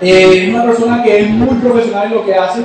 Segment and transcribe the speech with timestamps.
[0.00, 2.60] Eh, una persona que es muy profesional en lo que hace,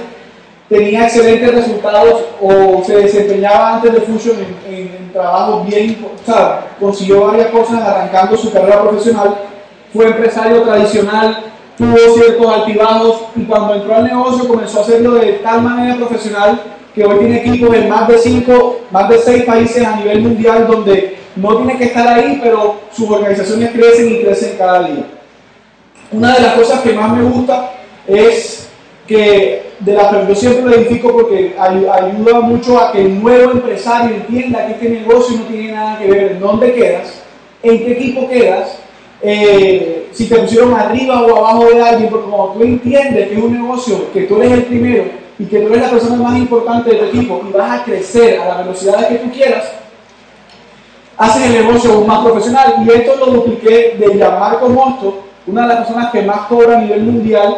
[0.69, 7.27] tenía excelentes resultados o se desempeñaba antes de Fusion en, trabajos bien, o sea, consiguió
[7.27, 9.35] varias cosas arrancando su carrera profesional,
[9.93, 11.37] fue empresario tradicional,
[11.77, 16.61] tuvo ciertos altibajos y cuando entró al negocio comenzó a hacerlo de tal manera profesional
[16.93, 20.67] que hoy tiene equipos en más de cinco, más de seis países a nivel mundial
[20.67, 25.05] donde no tiene que estar ahí, pero sus organizaciones crecen y crecen cada día.
[26.11, 27.71] Una de las cosas que más me gusta
[28.07, 28.69] es
[29.07, 34.15] que de la yo siempre lo edifico porque ayuda mucho a que el nuevo empresario
[34.15, 37.21] entienda que este negocio no tiene nada que ver en dónde quedas,
[37.61, 38.79] en qué equipo quedas,
[39.21, 43.43] eh, si te pusieron arriba o abajo de alguien, porque como tú entiendes que es
[43.43, 45.03] un negocio, que tú eres el primero
[45.37, 48.39] y que tú eres la persona más importante de tu equipo y vas a crecer
[48.39, 49.71] a la velocidad que tú quieras,
[51.17, 52.75] haces el negocio más profesional.
[52.85, 56.81] Y esto lo dupliqué de Gianmarco Mosto, una de las personas que más cobra a
[56.81, 57.57] nivel mundial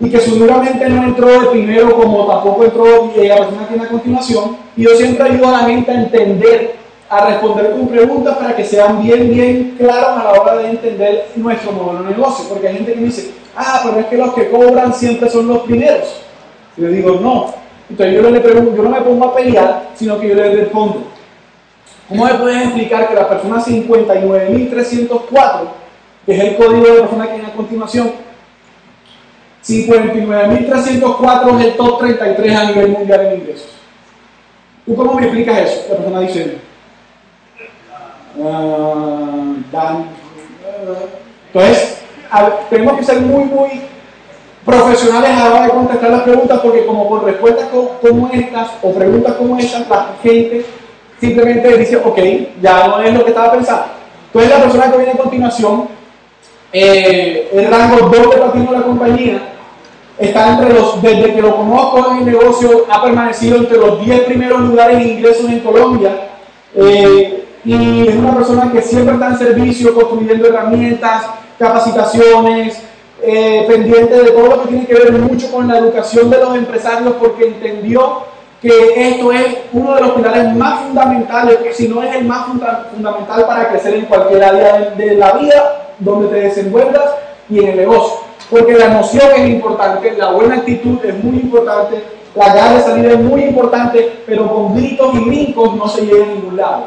[0.00, 3.88] y que seguramente no entró de primero como tampoco entró la persona que tiene a
[3.88, 4.56] continuación.
[4.76, 6.76] Y yo siempre ayudo a la gente a entender,
[7.10, 11.26] a responder con preguntas para que sean bien, bien claros a la hora de entender
[11.36, 12.46] nuestro modelo de negocio.
[12.48, 15.48] Porque hay gente que me dice, ah, pero es que los que cobran siempre son
[15.48, 16.22] los primeros.
[16.78, 17.52] Y yo digo, no.
[17.90, 21.02] Entonces yo, le pregunto, yo no me pongo a pelear, sino que yo le respondo.
[22.08, 25.79] ¿Cómo me puedes explicar que la persona 59.304
[26.26, 28.12] que es el código de persona que viene a continuación.
[29.64, 33.70] 59.304 es el top 33 a nivel mundial en ingresos.
[34.86, 35.86] ¿Tú cómo me explicas eso?
[35.90, 36.58] La persona dice,
[38.36, 39.56] uh,
[41.52, 41.98] entonces,
[42.70, 43.82] tenemos que ser muy, muy
[44.64, 47.68] profesionales a la hora de contestar las preguntas porque como por respuestas
[48.00, 50.64] como estas o preguntas como estas, la gente
[51.20, 52.18] simplemente dice, ok,
[52.62, 53.86] ya no es lo que estaba pensando.
[54.26, 55.88] Entonces la persona que viene a continuación
[56.72, 59.42] eh, el rango 2 de platino de la compañía
[60.18, 64.20] está entre los, desde que lo conozco en el negocio, ha permanecido entre los 10
[64.20, 66.28] primeros lugares en ingresos en Colombia.
[66.74, 71.26] Eh, y es una persona que siempre está en servicio, construyendo herramientas,
[71.58, 72.80] capacitaciones,
[73.22, 76.54] eh, pendiente de todo lo que tiene que ver mucho con la educación de los
[76.56, 78.24] empresarios, porque entendió
[78.62, 83.46] que esto es uno de los pilares más fundamentales, si no es el más fundamental
[83.46, 87.14] para crecer en cualquier área de la vida donde te desenvuelvas
[87.48, 88.18] y en el negocio.
[88.50, 92.02] Porque la emoción es importante, la buena actitud es muy importante,
[92.34, 96.24] la gana de salida es muy importante, pero con gritos y brincos no se llega
[96.24, 96.84] a ningún lado.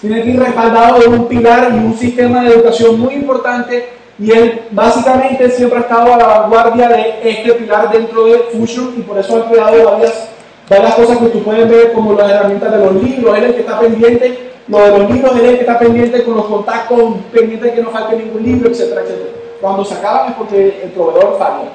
[0.00, 3.88] Tiene que ir respaldado de un pilar y un sistema de educación muy importante
[4.18, 8.94] y él básicamente siempre ha estado a la vanguardia de este pilar dentro de Fusion
[8.96, 10.28] y por eso ha creado varias,
[10.68, 13.54] varias cosas que tú puedes ver como las herramientas de los libros, él es el
[13.54, 17.14] que está pendiente lo de los libros de él que está pendiente con los contactos,
[17.32, 19.30] pendiente de que no falte ningún libro, etcétera, etcétera.
[19.60, 21.70] Cuando se acaban es porque el proveedor falla.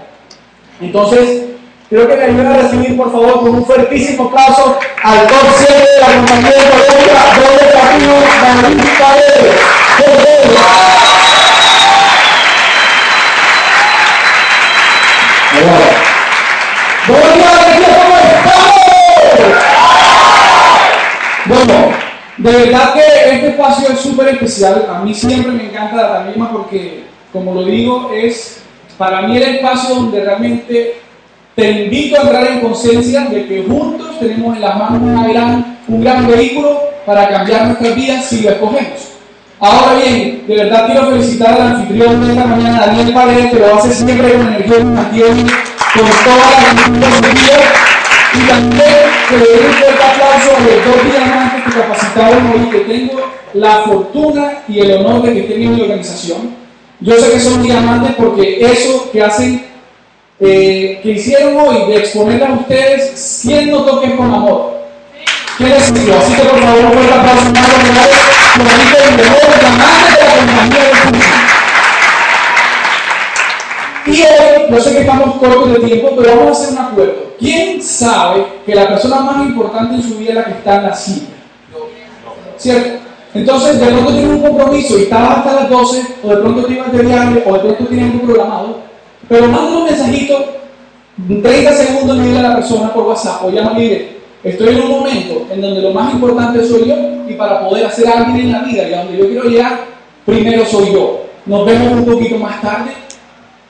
[0.79, 1.45] Entonces,
[1.89, 5.73] creo que me ayuden a recibir, por favor, con un fuertísimo aplauso al top 7
[5.73, 9.59] de la compañía de Colombia, donde camino David Paredes.
[21.45, 22.02] Bueno,
[22.37, 24.87] de verdad que este espacio es súper especial.
[24.89, 28.61] A mí siempre me encanta la misma porque, como lo digo, es
[28.97, 31.01] para mí el espacio donde realmente
[31.55, 35.77] te invito a entrar en conciencia de que juntos tenemos en las manos una gran,
[35.87, 39.09] un gran vehículo para cambiar nuestras vidas si lo escogemos.
[39.59, 43.75] Ahora bien, de verdad quiero felicitar al anfitrión de esta mañana, Daniel Paredes, que lo
[43.75, 47.92] hace siempre con energía y con toda la
[48.35, 48.83] y también
[49.29, 53.21] que le un fuerte aplauso a los dos diamantes que capacitaron hoy, que tengo
[53.53, 56.55] la fortuna y el honor de que estén en mi organización.
[56.99, 59.65] Yo sé que son diamantes porque eso que hacen,
[60.39, 64.73] eh, que hicieron hoy, de exponer a ustedes, siendo toques con amor.
[65.57, 66.17] ¿Qué les digo?
[66.17, 70.35] Así que por favor, un fuerte aplauso más por ahí el mejor diamante de la
[70.35, 71.43] compañía de
[74.05, 77.32] y hoy, no sé que estamos cortos de tiempo, pero vamos a hacer un acuerdo.
[77.43, 80.83] ¿Quién sabe que la persona más importante en su vida es la que está en
[80.83, 81.27] la silla?
[82.55, 83.03] ¿Cierto?
[83.33, 86.93] Entonces, de pronto tienes un compromiso y estabas hasta las 12, o de pronto ibas
[86.93, 88.77] de viaje, o de pronto tienes algo programado,
[89.27, 90.53] pero manda un mensajito,
[91.27, 95.45] 30 segundos diga a la persona por WhatsApp, o llama y estoy en un momento
[95.51, 96.95] en donde lo más importante soy yo,
[97.27, 99.79] y para poder hacer algo en la vida y a donde yo quiero llegar,
[100.25, 101.25] primero soy yo.
[101.45, 102.93] Nos vemos un poquito más tarde,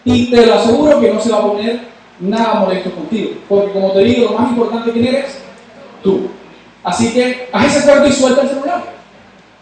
[0.05, 3.91] y te lo aseguro que no se va a poner nada molesto contigo, porque como
[3.91, 5.37] te digo, lo más importante que eres
[6.01, 6.29] tú.
[6.83, 8.83] Así que haz ese acuerdo y suelta el celular.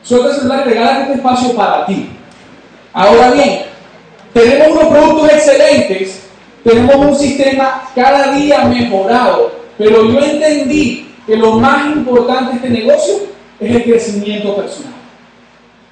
[0.03, 2.09] Suelta el celular y regala este espacio para ti.
[2.93, 3.61] Ahora bien,
[4.33, 6.23] tenemos unos productos excelentes,
[6.63, 12.69] tenemos un sistema cada día mejorado, pero yo entendí que lo más importante de este
[12.69, 13.13] negocio
[13.59, 14.93] es el crecimiento personal.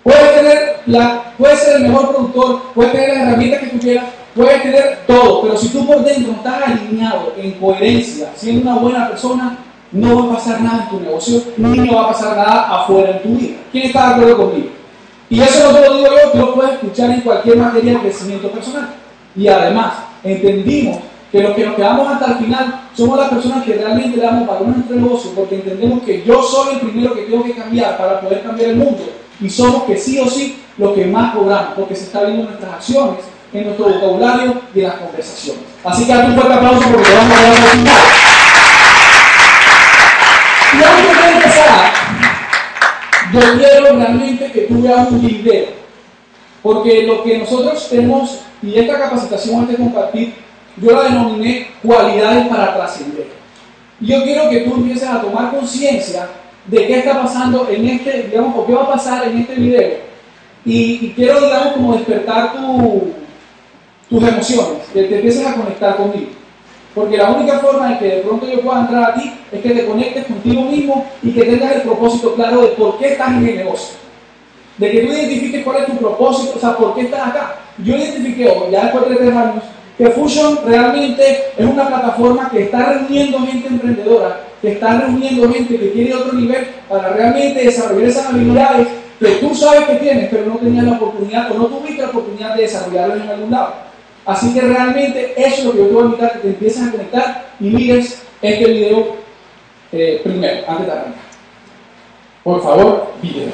[0.04, 4.06] Puedes, tener la, puedes ser el mejor productor, puedes tener las herramientas que tú quieras,
[4.40, 9.10] puedes tener todo, pero si tú por dentro estás alineado en coherencia, siendo una buena
[9.10, 9.58] persona,
[9.92, 13.22] no va a pasar nada en tu negocio, ni va a pasar nada afuera en
[13.22, 13.58] tu vida.
[13.70, 14.70] ¿Quién está de acuerdo conmigo?
[15.30, 18.00] Y eso no te lo digo yo, tú lo puedes escuchar en cualquier materia de
[18.00, 18.96] crecimiento personal.
[19.36, 21.00] Y además, entendimos
[21.34, 24.48] que los que nos quedamos hasta el final somos las personas que realmente le damos
[24.48, 27.98] valor a nuestro negocio porque entendemos que yo soy el primero que tengo que cambiar
[27.98, 29.04] para poder cambiar el mundo
[29.42, 32.48] y somos que sí o sí los que más cobramos porque se está viendo en
[32.48, 33.20] nuestras acciones,
[33.54, 35.64] en nuestro vocabulario y en las conversaciones.
[35.84, 38.02] Así que un fuerte aplauso porque te vamos a dar el final.
[40.72, 41.94] Y antes de empezar,
[43.34, 45.66] yo quiero realmente que tú veas un video,
[46.62, 50.36] porque lo que nosotros tenemos, y esta capacitación antes de compartir,
[50.78, 53.28] yo la denominé cualidades para trascender.
[54.00, 56.30] Y yo quiero que tú empieces a tomar conciencia
[56.66, 59.98] de qué está pasando en este, digamos, o qué va a pasar en este video.
[60.66, 62.54] Y, quiero, digamos, como despertar
[64.10, 66.32] tus emociones, que te empieces a conectar conmigo.
[66.96, 69.70] Porque la única forma en que de pronto yo pueda entrar a ti es que
[69.70, 73.48] te conectes contigo mismo y que tengas el propósito claro de por qué estás en
[73.48, 73.96] el negocio.
[74.78, 77.56] De que tú identifiques cuál es tu propósito, o sea, por qué estás acá.
[77.78, 79.64] Yo identifiqué ya después de tres años,
[79.98, 85.78] que Fusion realmente es una plataforma que está reuniendo gente emprendedora, que está reuniendo gente
[85.78, 88.88] que tiene otro nivel para realmente desarrollar esas habilidades
[89.20, 92.56] que tú sabes que tienes, pero no tenías la oportunidad o no tuviste la oportunidad
[92.56, 93.89] de desarrollarlas en algún lado.
[94.30, 96.88] Así que realmente eso es lo que yo te voy a invitar, que te empieces
[96.88, 99.16] a conectar y mires este video
[99.92, 101.14] eh, primero, antes de arrancar.
[102.44, 103.48] Por favor, video.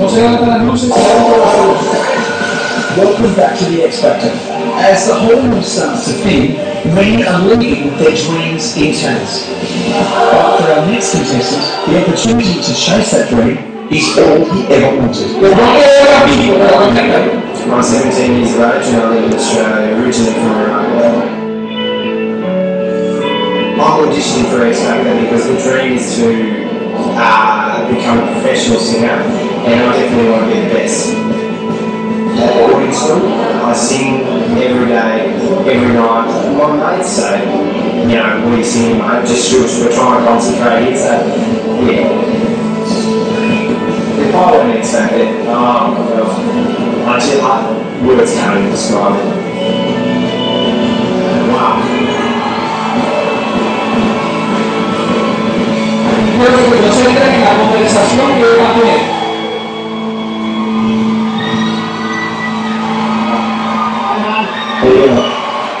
[0.00, 2.00] No se levantan las luces, se levantan las luces.
[2.96, 4.30] Welcome back to The X Factor.
[4.78, 6.56] As the whole world starts to think,
[6.94, 9.50] many are living their dreams in tennis.
[10.32, 13.58] But for our next contestant, the opportunity to chase that dream
[13.92, 17.39] is all he ever wanted.
[17.68, 21.40] I'm 17 years of age and I live in Australia, originally from Iraq.
[23.78, 26.66] I'm auditioning for X Factor because the dream is to
[27.20, 31.14] uh, become a professional singer and I definitely want to be the best.
[32.40, 34.24] At school, I sing
[34.56, 35.34] every day,
[35.70, 36.56] every night.
[36.56, 37.44] My mates say,
[38.08, 39.26] you know, you singing, mate?
[39.26, 40.96] Just we're trying to concentrate.
[40.96, 41.12] So,
[41.86, 42.08] yeah.
[44.20, 44.94] If I were an X
[47.10, 47.48] Oh, well, Actually, I,
[49.18, 49.40] it.
[51.50, 51.82] Wow.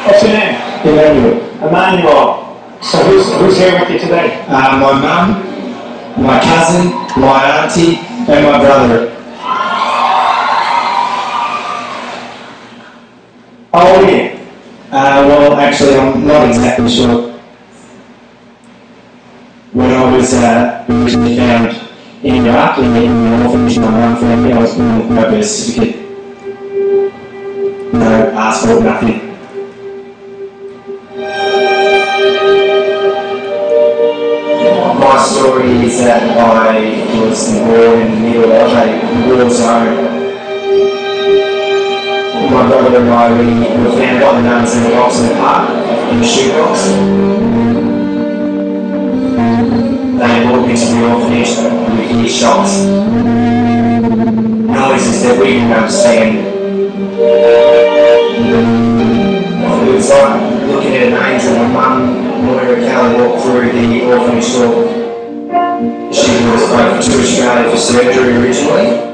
[0.04, 0.54] What's your name?
[0.84, 1.68] Emmanuel.
[1.68, 2.80] Emmanuel.
[2.82, 4.44] So who's, who's here with you today?
[4.48, 9.19] Uh, my mum, my cousin, my auntie, and my brother.
[13.72, 14.34] How yeah.
[14.90, 17.30] Uh, well, actually, I'm not exactly sure.
[19.72, 21.78] When I was uh, originally found
[22.24, 25.46] in Iraq in the orphanage in my own family, I was born with no birth
[25.46, 26.02] certificate,
[27.92, 29.30] no passport, nothing.
[34.98, 40.09] My story is that I was born in the middle of a war zone
[42.50, 43.44] my brother and I, we
[43.84, 44.96] were found by the nuns in the the
[45.38, 45.70] park,
[46.10, 46.82] in the shoebox.
[50.18, 51.52] They brought me to the orphanage
[51.96, 52.72] with hear shots.
[54.66, 56.38] Noises that we didn't understand.
[59.86, 61.54] It was like looking at an angel.
[61.54, 64.74] My mum, Moira Kelly, walked through the orphanage door.
[66.12, 69.09] She was both to Australia for surgery originally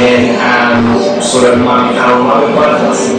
[0.00, 1.58] then um, sort of
[2.40, 3.12] with both of us.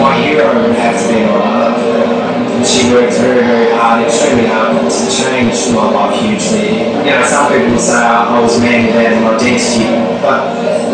[0.00, 2.64] My hero has been my mother.
[2.64, 6.90] She worked very, very hard, extremely hard, to change my life hugely.
[7.06, 9.86] You know, some people say I was man without an identity,
[10.20, 10.40] but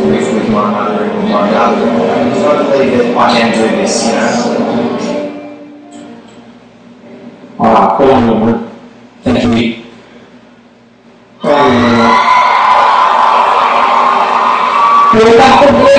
[0.04, 4.04] with, with my mother and with my brother, I believe that I can do this,
[4.04, 4.52] you know.
[7.58, 8.65] Ah, qué bueno,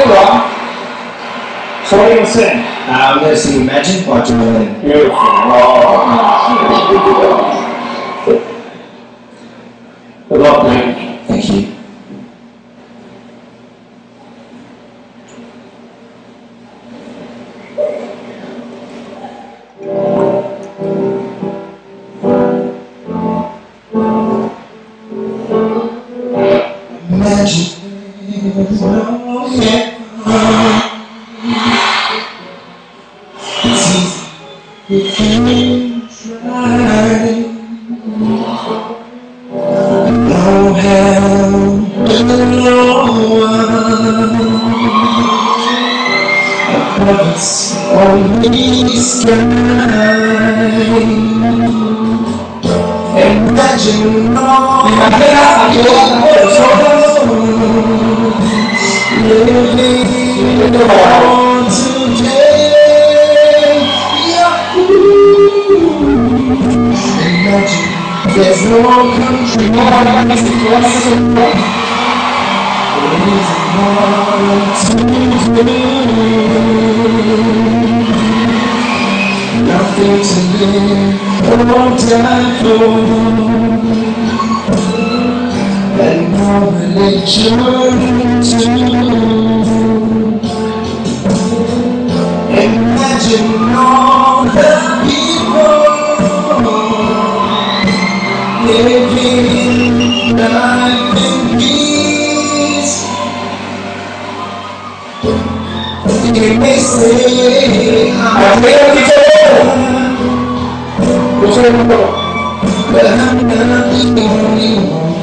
[0.10, 0.50] law,
[1.86, 2.32] forgiving to
[2.88, 4.66] Now I'm going to see you imagine what you're.
[4.82, 5.16] Beautiful.
[5.16, 5.84] Oh.
[10.30, 10.97] Good luck.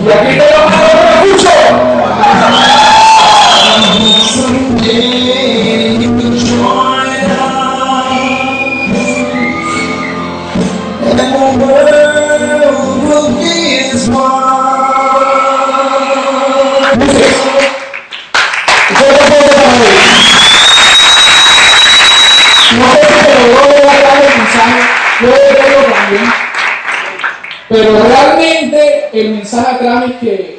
[0.05, 0.83] Repítelo con
[1.25, 1.57] orgullo.
[27.85, 30.59] Pero realmente el mensaje acá es que,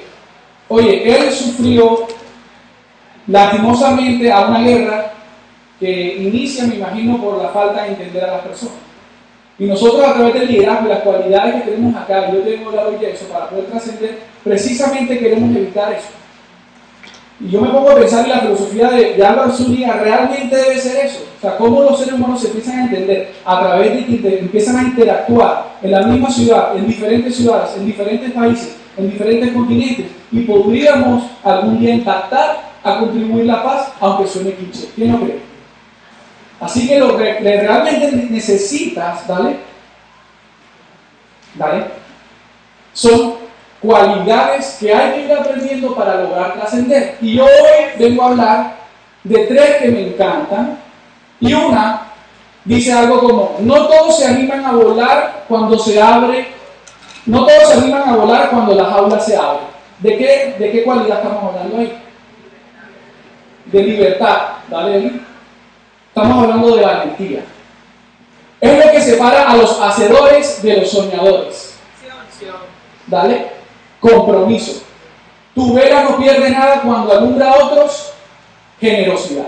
[0.67, 2.05] oye, él sufrió
[3.25, 5.12] lastimosamente a una guerra
[5.79, 8.75] que inicia, me imagino, por la falta de entender a las personas.
[9.58, 12.84] Y nosotros a través del liderazgo y las cualidades que tenemos acá, yo tengo la
[12.84, 16.10] hoy de eso, para poder trascender, precisamente queremos evitar eso.
[17.39, 20.80] Y yo me pongo a pensar en la filosofía de, de Álvaro Zúñiga, realmente debe
[20.80, 21.25] ser eso.
[21.38, 24.77] O sea, cómo los seres humanos se empiezan a entender a través de que empiezan
[24.77, 30.06] a interactuar en la misma ciudad, en diferentes ciudades, en diferentes países, en diferentes continentes,
[30.32, 34.89] y podríamos algún día impactar a contribuir la paz, aunque suene cliché.
[34.96, 35.39] ¿Quién lo cree?
[36.62, 39.58] Así que lo que realmente necesitas, ¿vale?
[41.56, 41.86] ¿Vale?
[42.94, 43.45] Son
[43.86, 47.18] cualidades que hay que ir aprendiendo para lograr trascender.
[47.22, 47.50] Y hoy
[47.98, 48.75] vengo a hablar
[49.24, 50.80] de tres que me encantan.
[51.39, 52.01] Y una
[52.63, 56.48] dice algo como, no todos se animan a volar cuando se abre,
[57.25, 59.75] no todos se animan a volar cuando la jaula se abre.
[60.00, 61.98] ¿De qué, de qué cualidad estamos hablando ahí?
[63.65, 64.38] De libertad,
[64.70, 64.98] ¿vale?
[64.98, 65.22] Eli?
[66.08, 67.39] Estamos hablando de valentía.
[68.62, 71.77] Es lo que separa a los hacedores de los soñadores.
[73.08, 73.55] Dale,
[74.06, 74.84] compromiso.
[75.54, 78.12] Tu vela no pierde nada cuando alumbra a otros,
[78.80, 79.48] generosidad.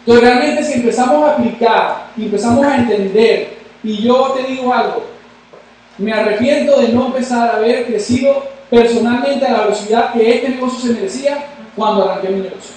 [0.00, 5.04] Entonces realmente si empezamos a aplicar y empezamos a entender, y yo te digo algo,
[5.96, 10.80] me arrepiento de no empezar a haber crecido personalmente a la velocidad que este negocio
[10.80, 12.74] se merecía cuando arranqué mi negocio.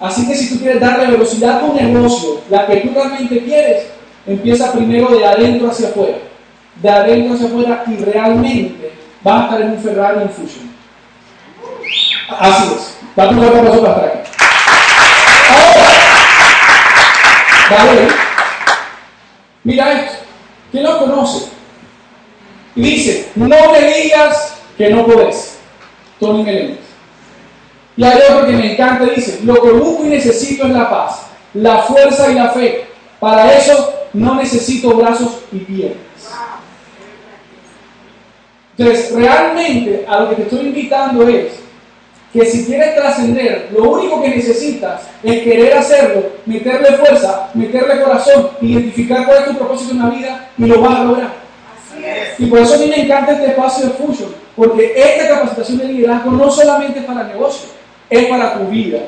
[0.00, 3.86] Así que si tú quieres darle velocidad a tu negocio, la que tú realmente quieres,
[4.26, 6.18] empieza primero de adentro hacia afuera.
[6.76, 10.74] De adentro hacia afuera y realmente vas a estar en un Ferrari en Fusion.
[12.38, 12.96] Así es.
[13.16, 14.30] Date un fuerte aplauso para estar aquí.
[17.70, 18.08] Ahora, dale.
[19.62, 20.16] Mira esto.
[20.70, 21.48] ¿Quién lo conoce?
[22.76, 25.58] Y dice, no me digas que no podés.
[26.18, 26.80] Tony Meléndez.
[27.96, 31.26] Y hay otro que me encanta, dice, lo que busco y necesito es la paz,
[31.54, 32.86] la fuerza y la fe.
[33.20, 35.98] Para eso no necesito brazos y piernas.
[38.76, 41.52] Entonces, realmente a lo que te estoy invitando es
[42.32, 48.50] que si quieres trascender, lo único que necesitas es querer hacerlo, meterle fuerza, meterle corazón,
[48.60, 51.44] identificar cuál es tu propósito en la vida y lo vas a lograr.
[52.38, 55.84] Y por eso a mí me encanta este espacio de Fusion, porque esta capacitación de
[55.84, 57.68] liderazgo no solamente es para el negocio,
[58.10, 58.98] es para tu vida.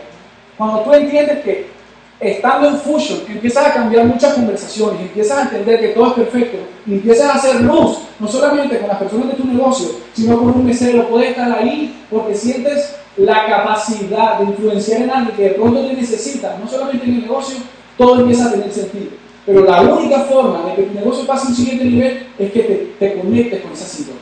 [0.57, 1.76] Cuando tú entiendes que
[2.21, 6.59] estando en Fusion empiezas a cambiar muchas conversaciones, empiezas a entender que todo es perfecto,
[6.87, 10.65] empiezas a hacer luz, no solamente con las personas de tu negocio, sino con un
[10.65, 15.87] mesero, puedes estar ahí porque sientes la capacidad de influenciar en alguien que de pronto
[15.87, 17.57] te necesita, no solamente en el negocio,
[17.99, 19.11] todo empieza a tener sentido.
[19.45, 22.61] Pero la única forma de que tu negocio pase a un siguiente nivel es que
[22.61, 24.21] te, te conectes con esa sintonía.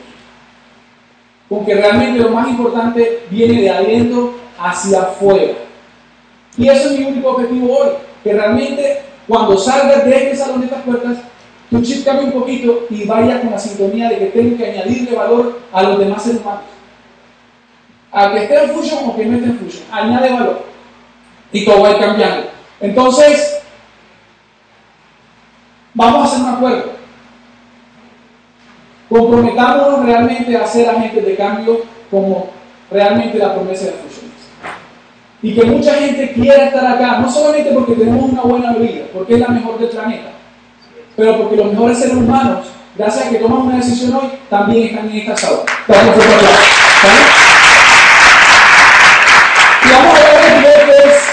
[1.49, 5.64] Con que realmente lo más importante viene de adentro hacia afuera.
[6.57, 7.89] Y eso es mi único objetivo hoy,
[8.23, 11.17] que realmente cuando salgas de este salón de estas puertas,
[11.69, 15.15] tu chip cambie un poquito y vaya con la sintonía de que tengo que añadirle
[15.15, 16.63] valor a los demás seres humanos.
[18.11, 20.63] A que esté en Fusion o que no esté en Fusion, añade valor.
[21.51, 22.47] Y todo va a ir cambiando.
[22.79, 23.59] Entonces,
[25.93, 26.91] vamos a hacer un acuerdo.
[29.09, 32.47] Comprometámonos realmente a ser agentes de cambio como
[32.91, 34.24] realmente la promesa de Fusion
[35.45, 39.35] y que mucha gente quiera estar acá, no solamente porque tenemos una buena vida, porque
[39.35, 40.31] es la mejor del planeta,
[41.15, 45.07] pero porque los mejores seres humanos, gracias a que toman una decisión hoy, también están
[45.07, 45.57] en esta sala.
[49.83, 51.23] Y vamos a ver qué es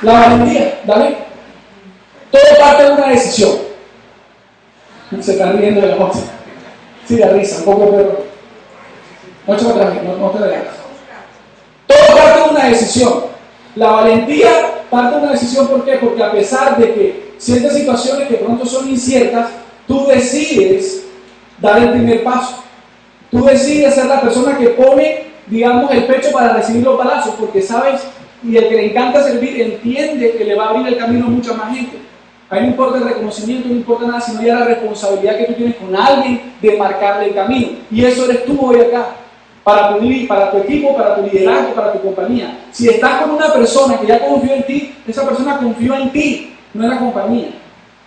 [0.00, 1.16] la valentía, ¿vale?
[2.30, 3.50] Todo parte de una decisión.
[5.20, 6.20] Se están riendo de la noche.
[7.06, 8.24] Sí, de risa, un poco de perro.
[9.46, 10.38] No, no, no te.
[11.86, 13.28] Todo parte de una decisión.
[13.78, 15.92] La valentía parte de una decisión, ¿por qué?
[15.98, 19.50] Porque a pesar de que ciertas situaciones que pronto son inciertas,
[19.86, 21.04] tú decides
[21.60, 22.64] dar el primer paso.
[23.30, 27.62] Tú decides ser la persona que pone, digamos, el pecho para recibir los balazos, porque
[27.62, 28.00] sabes,
[28.42, 31.30] y el que le encanta servir entiende que le va a abrir el camino a
[31.30, 31.98] mucha más gente.
[32.50, 35.76] Ahí no importa el reconocimiento, no importa nada, sino ya la responsabilidad que tú tienes
[35.76, 37.68] con alguien de marcarle el camino.
[37.92, 39.06] Y eso eres tú hoy acá
[39.68, 42.58] para tu, equipo, para tu liderazgo, para tu compañía.
[42.72, 46.56] Si estás con una persona que ya confió en ti, esa persona confió en ti,
[46.72, 47.48] no en la compañía.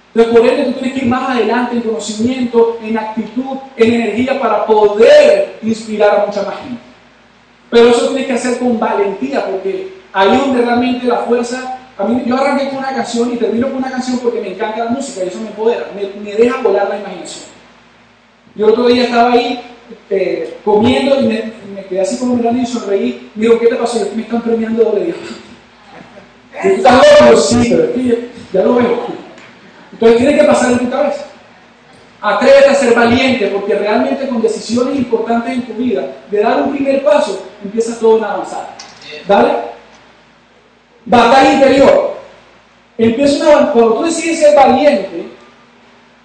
[0.07, 4.39] Entonces, por ende, tú tienes que ir más adelante en conocimiento, en actitud, en energía
[4.39, 6.81] para poder inspirar a mucha más gente.
[7.69, 11.77] Pero eso tienes que hacer con valentía, porque ahí donde realmente la fuerza.
[11.95, 14.85] A mí, yo arranqué con una canción y termino con una canción porque me encanta
[14.85, 17.45] la música y eso me empodera, me, me deja volar la imaginación.
[18.55, 19.61] Yo otro día estaba ahí
[20.09, 23.31] eh, comiendo y me, me, quedé así como mirando y sonreí.
[23.35, 23.99] Me digo, ¿qué te pasó?
[24.15, 25.15] Me están premiando doble día.
[26.61, 27.37] ¿Tú estás loco?
[27.37, 28.99] Sí, pero es que ya, lo veo.
[29.93, 31.25] Entonces tiene que pasar en tu cabeza.
[32.21, 36.71] Atrévete a ser valiente, porque realmente con decisiones importantes en tu vida, de dar un
[36.71, 38.75] primer paso, empieza todo a avanzar.
[39.27, 39.53] ¿Dale?
[41.05, 42.17] Batalla interior.
[42.97, 45.31] Empieza una, cuando tú decides ser valiente,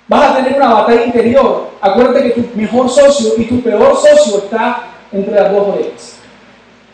[0.08, 1.70] vas a tener una batalla interior.
[1.80, 6.16] Acuérdate que tu mejor socio y tu peor socio está entre las dos orejas.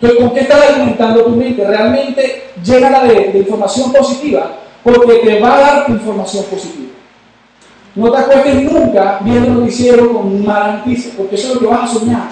[0.01, 1.65] Entonces, ¿con qué estás alimentando tu mente?
[1.65, 4.51] Realmente llénala de, de información positiva,
[4.83, 6.93] porque te va a dar información positiva.
[7.95, 11.67] No te acuestes nunca viendo un noticiero con mala noticia, porque eso es lo que
[11.67, 12.29] vas a soñar.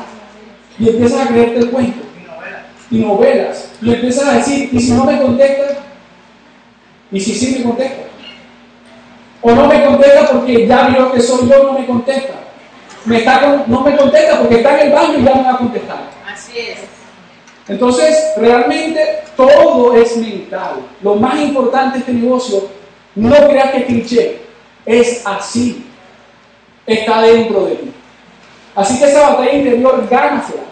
[0.78, 2.00] Y empiezas a creerte el cuento.
[2.90, 3.70] Y novelas.
[3.82, 5.76] Y empiezas a decir, ¿y si no me contestas?
[7.12, 8.09] ¿Y si sí me contestas?
[9.42, 12.34] O no me contesta porque ya vio que soy yo, no me contesta.
[13.04, 15.58] Me está no me contesta porque está en el baño y ya me va a
[15.58, 15.98] contestar.
[16.30, 16.78] Así es.
[17.68, 20.80] Entonces, realmente todo es mental.
[21.02, 22.68] Lo más importante de este negocio,
[23.14, 24.40] no creas que es cliché,
[24.84, 25.86] es así.
[26.86, 27.92] Está dentro de ti.
[28.74, 30.62] Así que esa batalla interior, gánasela.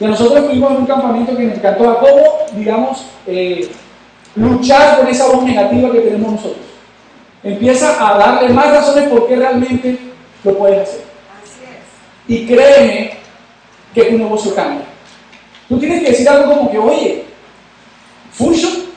[0.00, 3.68] Y nosotros fuimos en un campamento que nos encantó a cómo, digamos, eh,
[4.34, 6.67] luchar con esa voz negativa que tenemos nosotros.
[7.42, 9.96] Empieza a darle más razones por qué realmente
[10.44, 11.04] lo puedes hacer.
[11.40, 12.34] Así es.
[12.34, 13.12] Y créeme
[13.94, 14.82] que tu negocio cambia.
[15.68, 17.24] Tú tienes que decir algo como que, oye,
[18.32, 18.88] Fusion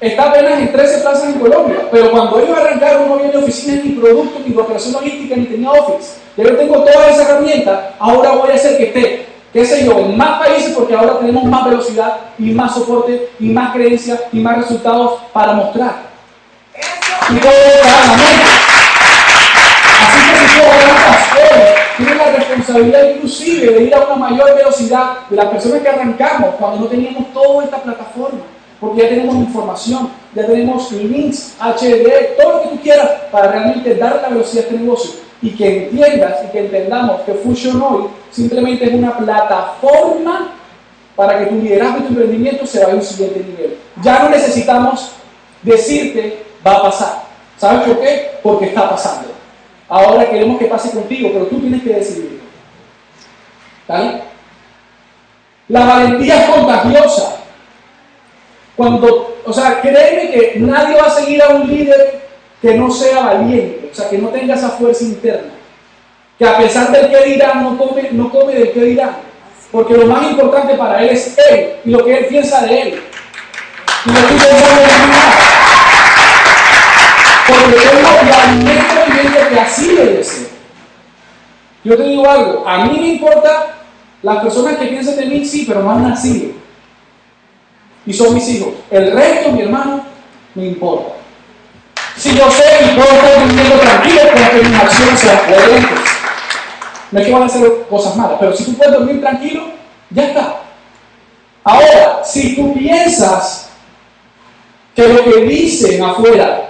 [0.00, 3.84] está apenas en 13 plazas en Colombia, pero cuando ellos arrancaron no había ni oficinas,
[3.84, 6.20] ni productos, ni operación logística, ni tenía office.
[6.36, 10.16] Yo tengo todas esas herramientas, ahora voy a hacer que esté, qué sé yo, en
[10.16, 14.58] más países porque ahora tenemos más velocidad y más soporte y más creencia y más
[14.58, 16.09] resultados para mostrar
[17.32, 18.50] y todo la mente.
[20.00, 24.56] Así que si tú eres pastor, tienes la responsabilidad inclusive de ir a una mayor
[24.56, 28.40] velocidad de las personas que arrancamos cuando no teníamos toda esta plataforma.
[28.80, 33.94] porque ya tenemos información, ya tenemos links, HD, todo lo que tú quieras para realmente
[33.94, 35.10] dar la velocidad a este negocio
[35.42, 40.54] y que entiendas y que entendamos que Fusion hoy simplemente es una plataforma
[41.14, 43.76] para que tu liderazgo y tu emprendimiento se vaya a un siguiente nivel.
[44.02, 45.12] Ya no necesitamos
[45.62, 47.22] decirte va a pasar.
[47.56, 48.30] ¿Sabes por qué?
[48.42, 49.28] Porque está pasando.
[49.88, 52.40] Ahora queremos que pase contigo, pero tú tienes que decidirlo.
[53.88, 54.22] ¿Vale?
[55.68, 57.36] La valentía es contagiosa.
[58.76, 62.20] Cuando, o sea, créeme que nadie va a seguir a un líder
[62.62, 65.52] que no sea valiente, o sea, que no tenga esa fuerza interna.
[66.38, 69.16] Que a pesar del que dirán, no come, no come del que dirán.
[69.70, 73.02] Porque lo más importante para él es él y lo que él piensa de él.
[74.06, 74.34] Y lo que
[77.50, 80.48] porque tengo la mente que así debe ser.
[81.82, 83.76] Yo te digo algo, a mí me importa
[84.22, 86.52] las personas que piensan de mí, sí, pero no han nacido.
[88.04, 88.74] Y son mis hijos.
[88.90, 90.04] El resto, mi hermano,
[90.54, 91.14] me importa.
[92.16, 96.00] Si yo sé y puedo estar viviendo tranquilo porque mis acciones sean coherentes.
[97.12, 99.64] No es que van a hacer cosas malas, pero si tú puedes dormir tranquilo,
[100.10, 100.56] ya está.
[101.64, 103.70] Ahora, si tú piensas
[104.94, 106.69] que lo que dicen afuera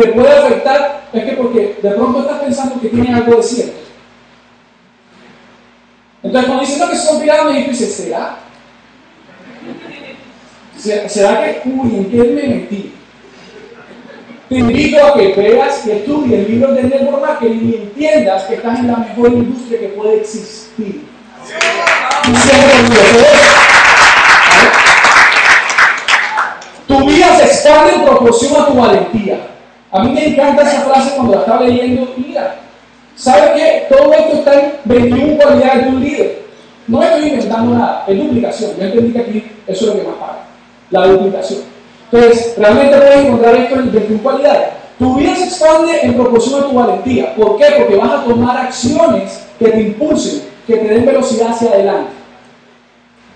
[0.00, 3.80] te puede afectar es que porque de pronto estás pensando que tiene algo de cierto.
[6.22, 8.38] Entonces cuando dicen no, que son pirámides, tú dices, ¿será?
[10.76, 12.94] ¿Será que, uy, en qué me metí?
[14.48, 18.54] Te invito a que veas y estudies el libro de Network Marketing y entiendas que
[18.54, 21.04] estás en la mejor industria que puede existir.
[26.86, 29.38] Tu vida se expande en proporción a tu valentía.
[29.92, 32.12] A mí me encanta esa frase cuando la estaba leyendo.
[32.16, 32.56] Mira,
[33.16, 33.86] ¿sabe qué?
[33.88, 36.42] Todo esto está en 21 cualidades de un líder.
[36.86, 38.72] No estoy inventando nada, es duplicación.
[38.78, 40.38] Yo entendí que aquí eso es lo que más paga,
[40.90, 41.60] la duplicación.
[42.10, 44.68] Entonces, realmente puedes encontrar esto en 21 cualidades.
[44.98, 47.34] Tu vida se expande en proporción a tu valentía.
[47.34, 47.66] ¿Por qué?
[47.78, 52.10] Porque vas a tomar acciones que te impulsen, que te den velocidad hacia adelante.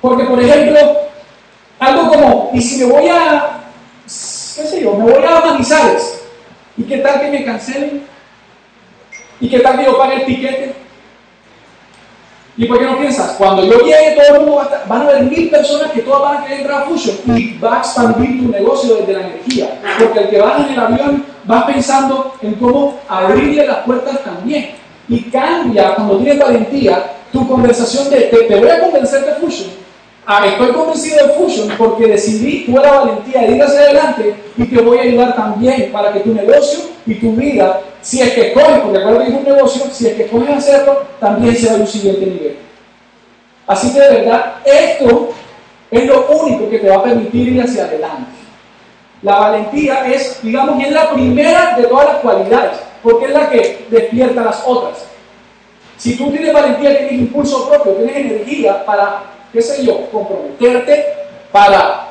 [0.00, 0.78] Porque, por ejemplo,
[1.78, 3.60] algo como, ¿y si me voy a,
[4.04, 6.23] qué sé yo, me voy a Manizales?
[6.76, 8.02] ¿Y qué tal que me cancelen?
[9.40, 10.74] ¿Y qué tal que yo pague el tiquete?
[12.56, 13.32] ¿Y por qué no piensas?
[13.32, 16.02] Cuando yo llegue, todo el mundo va a estar, van a haber mil personas que
[16.02, 19.20] todas van a querer entrar a Fusion y va a expandir tu negocio desde la
[19.26, 19.80] energía.
[19.98, 24.70] Porque el que va en el avión va pensando en cómo abrirle las puertas también.
[25.08, 29.83] Y cambia cuando tienes valentía tu conversación de te, te voy a convencer de Fusion
[30.26, 34.64] Ah, estoy convencido de Fusion porque decidí tuve la valentía de ir hacia adelante y
[34.64, 38.54] te voy a ayudar también para que tu negocio y tu vida, si es que
[38.54, 41.80] coges, porque acuérdate que es un negocio, si es que coges hacerlo, también sea de
[41.82, 42.56] un siguiente nivel.
[43.66, 45.28] Así que de verdad, esto
[45.90, 48.32] es lo único que te va a permitir ir hacia adelante.
[49.20, 53.86] La valentía es, digamos, es la primera de todas las cualidades, porque es la que
[53.90, 55.04] despierta las otras.
[55.98, 61.06] Si tú tienes valentía, tienes impulso propio, tienes energía para qué sé yo, comprometerte
[61.52, 62.08] para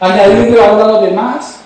[0.00, 1.60] añadirle valor a los demás,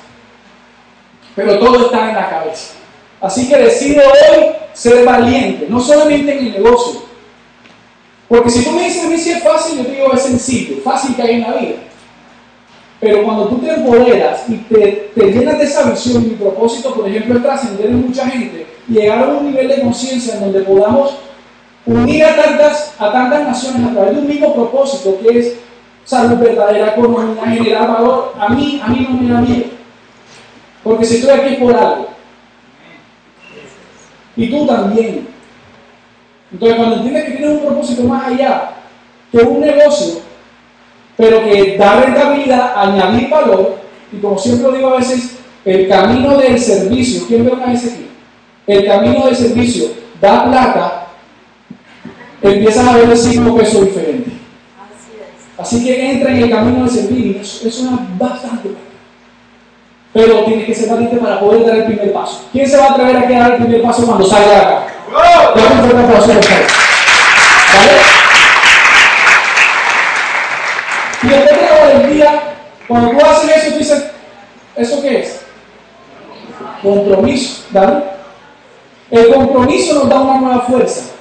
[1.35, 2.75] pero todo está en la cabeza.
[3.23, 7.01] Así que decido hoy ser valiente, no solamente en el negocio.
[8.29, 10.83] Porque si tú me dices a mí si es fácil, yo te digo es sencillo,
[10.83, 11.77] fácil que hay en la vida.
[13.01, 17.09] Pero cuando tú te empoderas y te, te llenas de esa visión, mi propósito, por
[17.09, 20.61] ejemplo, es trascender en mucha gente y llegar a un nivel de conciencia en donde
[20.61, 21.15] podamos
[21.87, 25.57] unir a tantas, a tantas naciones a través de un mismo propósito que es
[26.05, 29.65] salud verdadera, economía, generar valor, a mí, a mí no me da miedo.
[30.83, 32.09] Porque si estoy aquí por algo.
[34.37, 35.29] Y tú también.
[36.53, 38.71] Entonces cuando entiendes que tienes un propósito más allá
[39.31, 40.21] que un negocio,
[41.17, 43.77] pero que da rentabilidad, añadir valor,
[44.13, 48.09] y como siempre digo a veces, el camino del servicio, ¿quién ve una vez aquí?
[48.67, 49.89] El camino del servicio
[50.21, 51.04] da plata
[52.53, 54.31] empiezas a ver el signo peso diferente.
[55.59, 58.71] Así que entra en el camino de servir eso, es una bastante
[60.13, 62.45] Pero tienes que ser valiente para poder dar el primer paso.
[62.53, 64.87] ¿Quién se va a atrever a dar el primer paso cuando salga de acá?
[65.55, 66.45] Dame un fuerte aplauso ¿Vale?
[71.23, 72.43] Y después de la valentía,
[72.87, 74.05] cuando tú haces eso, tú dices,
[74.77, 75.41] ¿eso qué es?
[76.83, 78.05] Compromiso, ¿vale?
[79.11, 81.14] El compromiso nos da una nueva fuerza.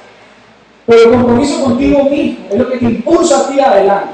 [0.86, 4.14] Pero el compromiso contigo mismo es lo que te impulsa a ti adelante.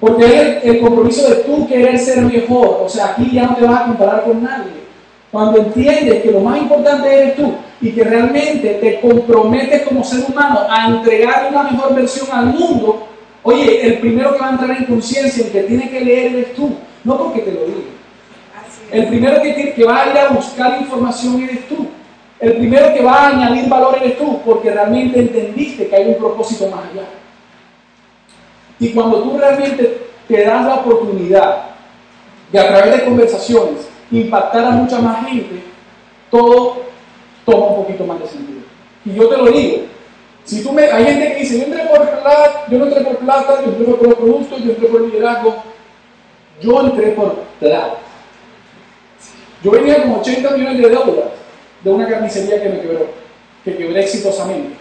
[0.00, 2.80] Porque es el, compromiso de tú querer ser mejor.
[2.84, 4.82] O sea, aquí ya no te vas a comparar con nadie.
[5.30, 10.24] Cuando entiendes que lo más importante eres tú y que realmente te comprometes como ser
[10.28, 13.08] humano a entregar una mejor versión al mundo,
[13.44, 16.54] Oye, el primero que va a entrar en conciencia, el que tiene que leer eres
[16.54, 17.90] tú, no porque te lo diga.
[18.92, 21.88] El primero que, tiene, que va a ir a buscar información eres tú.
[22.42, 26.16] El primero que va a añadir valor eres tú, porque realmente entendiste que hay un
[26.16, 27.04] propósito más allá.
[28.80, 31.66] Y cuando tú realmente te das la oportunidad
[32.50, 35.62] de a través de conversaciones impactar a mucha más gente,
[36.32, 36.78] todo
[37.44, 38.60] toma un poquito más de sentido.
[39.04, 39.82] Y yo te lo digo,
[40.42, 43.18] si tú me, hay gente que dice, yo entré por plata, yo no entré por
[43.18, 45.62] plata, yo entré por productos, yo entré por liderazgo,
[46.60, 47.98] yo entré por plata.
[49.62, 51.41] Yo venía con 80 millones de deudas
[51.82, 53.06] de una carnicería que me quebró,
[53.64, 54.76] que quebré exitosamente.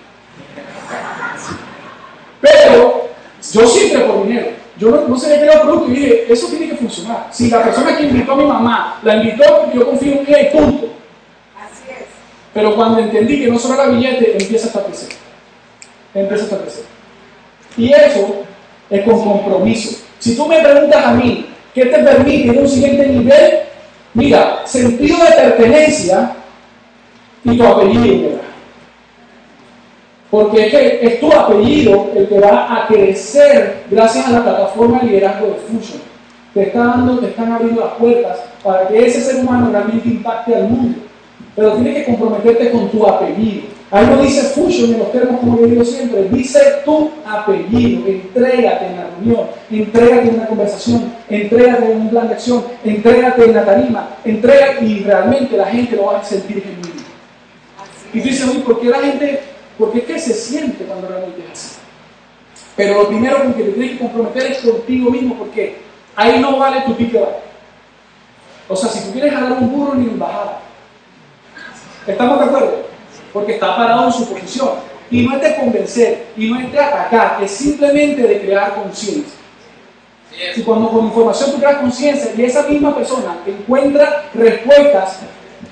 [2.42, 3.10] Pero
[3.52, 4.48] yo entré por dinero.
[4.78, 7.28] Yo no, no sabía qué era el producto y dije, eso tiene que funcionar.
[7.32, 10.58] Si la persona que invitó a mi mamá la invitó yo confío en ella y
[10.58, 10.88] punto.
[11.58, 12.06] Así es.
[12.54, 15.10] Pero cuando entendí que no solo era billete, empieza a establecer.
[16.14, 16.84] Empieza a establecer.
[17.78, 18.44] Y eso
[18.90, 20.02] es con compromiso.
[20.20, 23.60] Si tú me preguntas a mí, ¿qué te permite ir a un siguiente nivel?
[24.14, 26.36] Mira, sentido de pertenencia
[27.44, 28.40] y tu apellido.
[30.30, 35.00] Porque es que es tu apellido el que va a crecer gracias a la plataforma
[35.00, 36.02] de liderazgo de Fusion.
[36.54, 40.56] Te, está dando, te están abriendo las puertas para que ese ser humano realmente impacte
[40.56, 41.00] al mundo.
[41.54, 43.64] Pero tienes que comprometerte con tu apellido.
[43.92, 48.08] Ahí no dice Fusion en los términos como yo digo siempre, dice tu apellido.
[48.08, 53.44] Entrégate en la reunión, entrégate en una conversación, entrégate en un plan de acción, entrégate
[53.44, 56.91] en la tarima, entrégate y realmente la gente lo va a sentir genuino.
[58.14, 59.42] Y tú dices, uy, ¿por qué la gente
[59.82, 61.76] porque ¿qué se siente cuando realmente es así?
[62.76, 65.78] Pero lo primero con que te tienes que comprometer es contigo mismo, porque
[66.16, 67.20] ahí no vale tu pique
[68.68, 70.60] O sea, si tú quieres jalar un burro ni un bajada.
[72.06, 72.86] ¿Estamos de acuerdo?
[73.34, 74.70] Porque está parado en su posición.
[75.10, 79.40] Y no es de convencer, y no es de atacar, es simplemente de crear conciencia.
[80.56, 85.20] Y cuando con información tú creas conciencia y esa misma persona encuentra respuestas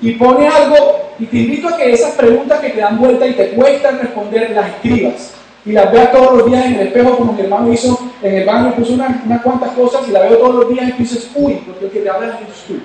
[0.02, 3.34] y pone algo, y te invito a que esas preguntas que te dan vuelta y
[3.34, 5.32] te cuestan responder, las escribas.
[5.66, 8.46] Y las veas todos los días en el espejo, como mi hermano hizo en el
[8.46, 11.60] baño, puso unas, unas cuantas cosas y la veo todos los días y dices, uy,
[11.66, 12.80] porque el que te habla es tú.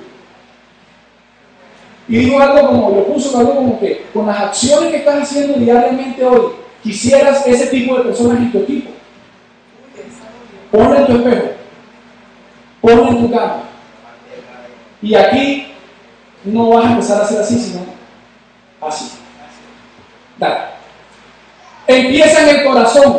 [2.10, 5.58] Y digo algo como, lo puso algo como que, con las acciones que estás haciendo
[5.58, 6.52] diariamente hoy,
[6.84, 8.91] quisieras ese tipo de personas en tu equipo.
[10.71, 11.48] Ponle en tu espejo,
[12.82, 13.63] ponle en tu cama.
[15.02, 15.67] Y aquí
[16.43, 17.95] no vas a empezar a hacer así, sino
[18.88, 19.12] así.
[20.38, 20.56] Dale.
[21.88, 23.17] Empieza en el corazón.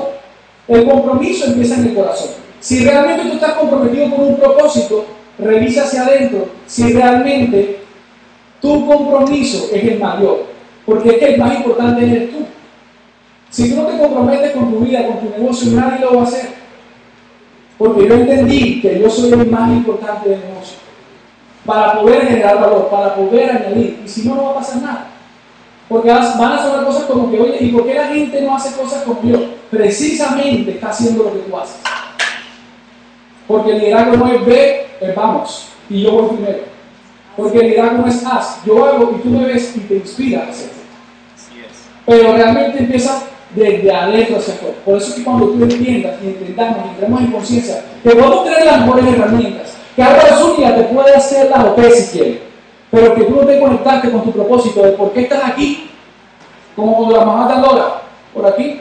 [0.69, 2.31] El compromiso empieza en el corazón.
[2.61, 5.05] Si realmente tú estás comprometido con un propósito,
[5.39, 7.81] revisa hacia adentro si realmente
[8.61, 10.47] tu compromiso es el mayor.
[10.85, 12.47] Porque es que el más importante eres tú.
[13.51, 16.25] Si tú no te comprometes con tu vida, con tu negocio, nadie lo va a
[16.25, 16.49] hacer.
[17.79, 20.79] Porque yo entendí que yo soy el más importante del negocio
[21.65, 24.01] para poder generar valor, para poder añadir.
[24.05, 25.07] Y si no, no va a pasar nada.
[25.89, 28.75] Porque van a sonar cosas como que, oye, ¿y por qué la gente no hace
[28.77, 29.39] cosas como yo?
[29.71, 31.77] Precisamente está haciendo lo que tú haces.
[33.47, 36.65] Porque el liderazgo no es ve, es vamos, y yo voy primero.
[37.37, 40.49] Porque el liderazgo no es haz, yo hago y tú me ves y te inspiras
[40.49, 40.73] a hacerlo.
[42.05, 43.23] Pero realmente empieza
[43.55, 44.77] desde adentro hacia afuera.
[44.85, 48.45] Por eso es que cuando tú entiendas y entendamos y entremos en conciencia, te podemos
[48.45, 52.46] tener las mejores herramientas, que Álvaro Zúñiga te puede hacer la OP si quiere,
[52.91, 55.91] pero que tú no te conectaste con tu propósito de por qué estás aquí,
[56.75, 58.81] como cuando la mamá te adora, por aquí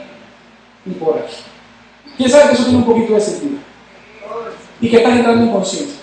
[0.84, 1.34] y por aquí.
[2.16, 3.58] ¿Quién sabe que eso tiene un poquito de sentido?
[4.80, 6.00] Y que estás entrando en conciencia.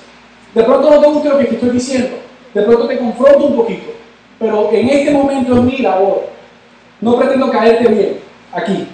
[0.54, 2.18] De pronto no te gusta lo que te estoy diciendo,
[2.54, 3.92] de pronto te confronto un poquito,
[4.40, 6.30] pero en este momento es mi labor.
[7.02, 8.20] No pretendo caerte bien
[8.52, 8.88] aquí.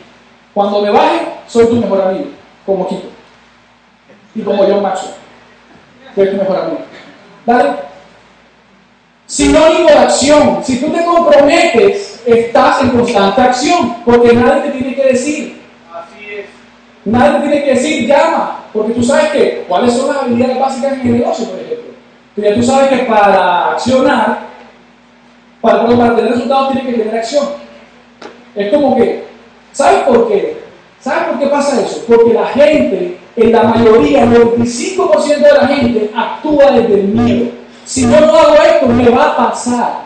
[0.54, 2.26] Cuando me baje, soy tu mejor amigo,
[2.66, 3.20] como Kiko
[4.36, 5.14] y como John Maxwell
[6.16, 6.80] es tu mejor amigo.
[7.46, 7.89] ¿Vale?
[9.30, 10.60] Sinónimo de acción.
[10.64, 15.62] Si tú te comprometes, estás en constante acción, porque nadie te tiene que decir.
[15.94, 16.46] Así es.
[17.06, 20.94] Nadie te tiene que decir, llama, porque tú sabes que, cuáles son las habilidades básicas
[20.94, 21.94] en el negocio, por ejemplo.
[22.38, 24.40] ya tú sabes que para accionar,
[25.62, 27.50] para, para tener resultados, tiene que tener acción.
[28.56, 29.26] Es como que,
[29.72, 30.58] ¿sabes por qué?
[31.00, 32.04] ¿Sabes por qué pasa eso?
[32.08, 37.59] Porque la gente en la mayoría, el 95% de la gente actúa desde el miedo.
[37.90, 40.04] Si yo no hago esto, me va a pasar.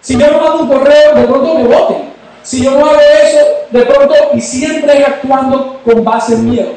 [0.00, 2.12] Si yo no mando un correo, de pronto me voten.
[2.44, 6.70] Si yo no hago eso, de pronto, y siempre actuando con base en miedo.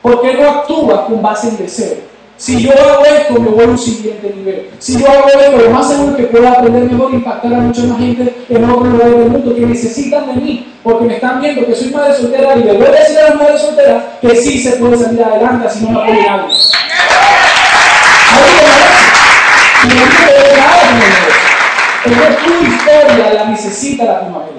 [0.00, 1.96] Porque no actúa con base en deseo.
[2.36, 4.70] Si yo hago esto, me voy a un siguiente nivel.
[4.78, 7.56] Si yo hago esto, lo más seguro es que puedo aprender mejor e impactar a
[7.56, 11.40] mucha más gente en otros lugares del mundo que necesitan de mí, porque me están
[11.40, 14.36] viendo que soy madre soltera y le voy a decir a las madres solteras que
[14.36, 16.46] sí se puede salir adelante si no me apoyan
[22.04, 24.52] Es tu historia la necesita la primavera.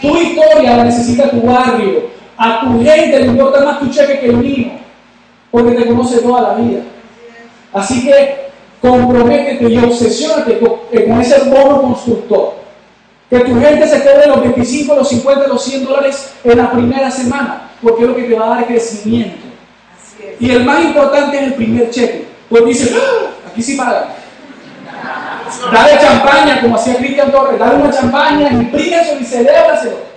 [0.00, 2.10] Tu historia la necesita tu barrio.
[2.36, 4.72] A tu gente le importa más tu cheque que el mío,
[5.50, 6.80] porque te conoce toda la vida.
[7.72, 12.54] Así que comprométete y obsesiónate con, eh, ese bono constructor.
[13.30, 17.10] Que tu gente se quede los 25, los 50, los 100 dólares en la primera
[17.10, 19.46] semana, porque es lo que te va a dar crecimiento.
[20.40, 22.26] Y el más importante es el primer cheque.
[22.48, 23.30] Pues dices, ¡Ah!
[23.48, 24.13] aquí sí pagan.
[25.72, 30.14] Dale champaña, como hacía Cristian Torres, dale una champaña, imprime eso y celébraselo.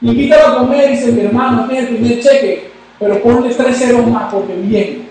[0.00, 3.78] Invítalo a comer y dice, mi hermano, este es el primer cheque, pero ponle tres
[3.78, 5.08] ceros más porque viene.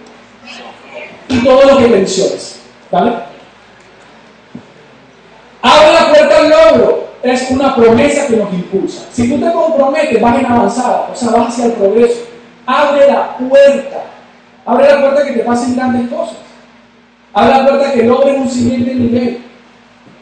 [1.30, 2.62] Y todo lo que menciones.
[2.90, 3.14] ¿Vale?
[5.62, 7.08] Abre la puerta al logro.
[7.22, 9.06] Es una promesa que nos impulsa.
[9.12, 12.22] Si tú te comprometes, vas en avanzada, o sea, vas hacia el progreso.
[12.66, 14.04] Abre la puerta.
[14.66, 16.38] Abre la puerta que te pasen grandes cosas.
[17.34, 19.47] Abre la puerta que logres un siguiente nivel.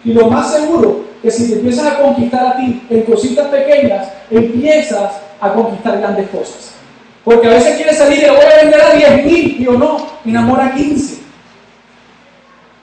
[0.05, 4.07] Y lo más seguro que si te empiezas a conquistar a ti en cositas pequeñas,
[4.29, 6.75] empiezas a conquistar grandes cosas.
[7.23, 9.71] Porque a veces quieres salir y lo voy a vender a 10 mil, y o
[9.71, 11.15] no, enamora a 15.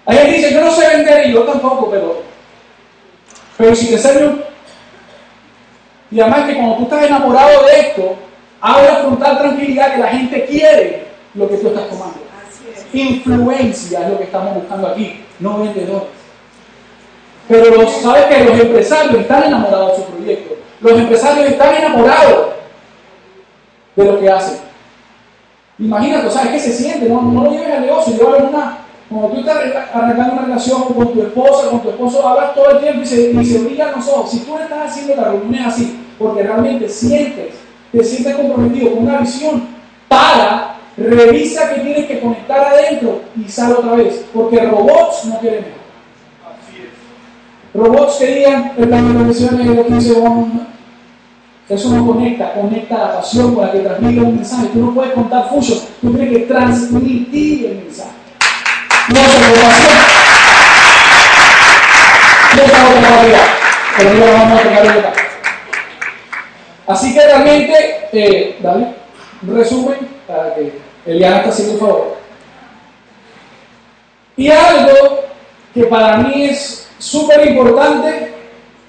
[0.05, 2.23] Alguien dice, yo no sé vender y yo tampoco, pero,
[3.57, 4.33] pero si te sale
[6.11, 8.17] Y además que cuando tú estás enamorado de esto,
[8.61, 12.19] abre frontal tranquilidad que la gente quiere lo que tú estás tomando.
[12.93, 16.22] Influencia es lo que estamos buscando aquí, no vendedores.
[17.49, 20.55] Pero sabes que los empresarios están enamorados de su proyecto.
[20.81, 22.49] Los empresarios están enamorados
[23.97, 24.59] de lo que hacen.
[25.79, 27.09] Imagínate, ¿sabes qué se siente?
[27.09, 28.79] No, no lo lleves al negocio, llévalo una.
[29.09, 29.57] Cuando tú estás
[29.93, 33.31] arrancando una relación con tu esposa, con tu esposo, hablas todo el tiempo y se,
[33.31, 34.31] y se los ojos.
[34.31, 37.55] Si tú le estás haciendo la reunión así, porque realmente sientes,
[37.91, 39.69] te sientes comprometido con una visión,
[40.09, 44.25] para, revisa que tienes que conectar adentro y sale otra vez.
[44.33, 45.82] Porque robots no quieren nada.
[47.75, 50.15] Robots querían el plan de profesiones de los 15
[51.69, 54.67] Eso no conecta, conecta la pasión con la que transmite un mensaje.
[54.73, 58.11] Tú no puedes contar fusion, tú tienes que transmitir el mensaje.
[59.09, 59.27] No es
[59.59, 59.93] pasión.
[62.57, 63.63] No es otra
[63.97, 65.05] pero no vamos a tocar el
[66.87, 68.89] Así que realmente, eh, dale,
[69.43, 72.17] un resumen para que Eliana está haciendo un favor.
[74.37, 75.25] Y algo
[75.73, 78.31] que para mí es súper importante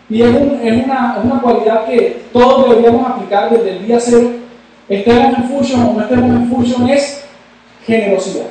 [0.10, 4.30] y es, una, una, cualidad que todos deberíamos aplicar desde el día cero,
[4.88, 7.24] estemos en Fusion o no estemos en Fusion, es
[7.86, 8.46] generosidad.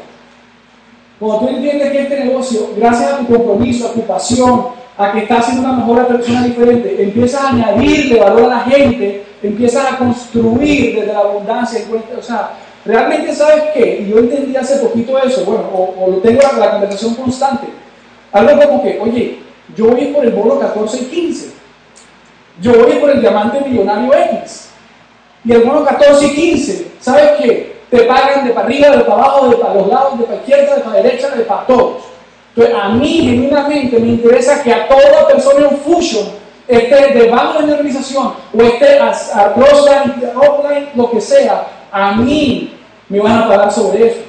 [1.20, 4.66] Cuando tú entiendes que este negocio, gracias a tu compromiso, a tu pasión,
[4.98, 9.24] a que estás siendo una mejor persona diferente, empiezas a añadirle valor a la gente,
[9.40, 11.80] empiezas a construir desde la abundancia,
[12.18, 12.50] o sea,
[12.84, 16.70] realmente sabes qué, y yo entendí hace poquito eso, bueno, o, lo tengo la, la
[16.72, 17.68] conversación constante,
[18.32, 21.52] algo como que, oye, yo voy por el bono 14 y 15.
[22.60, 24.70] Yo voy por el diamante millonario X.
[25.44, 27.76] Y el bono 14 y 15, ¿sabes qué?
[27.90, 30.76] Te pagan de para arriba, de para abajo, de para los lados, de para izquierda,
[30.76, 32.02] de para derecha, de para todos.
[32.54, 36.26] Entonces, a mí genuinamente me interesa que a toda persona en Fusion
[36.68, 42.74] esté de mi organización o esté a, a offline, lo que sea, a mí
[43.08, 44.20] me van a pagar sobre eso.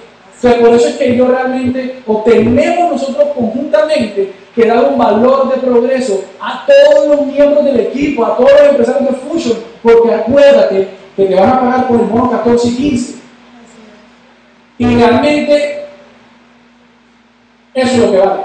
[0.44, 5.62] Entonces, por eso es que yo realmente, obtenemos nosotros conjuntamente que da un valor de
[5.62, 10.90] progreso a todos los miembros del equipo, a todos los empresarios de Fusion, porque acuérdate
[11.16, 13.16] que te van a pagar por el bono 14 y 15.
[14.80, 15.86] Y realmente
[17.74, 18.42] eso es lo que vale.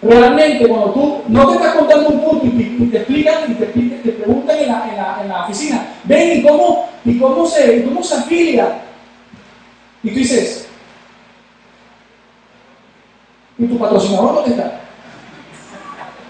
[0.00, 2.50] Realmente cuando tú no te estás contando un punto y
[2.90, 6.42] te, explican y te, te preguntan en la, en, la, en la, oficina, ven y
[6.42, 8.80] cómo, y cómo se, cómo se afilia.
[10.04, 10.68] Y tú dices,
[13.58, 14.80] ¿y tu patrocinador dónde está?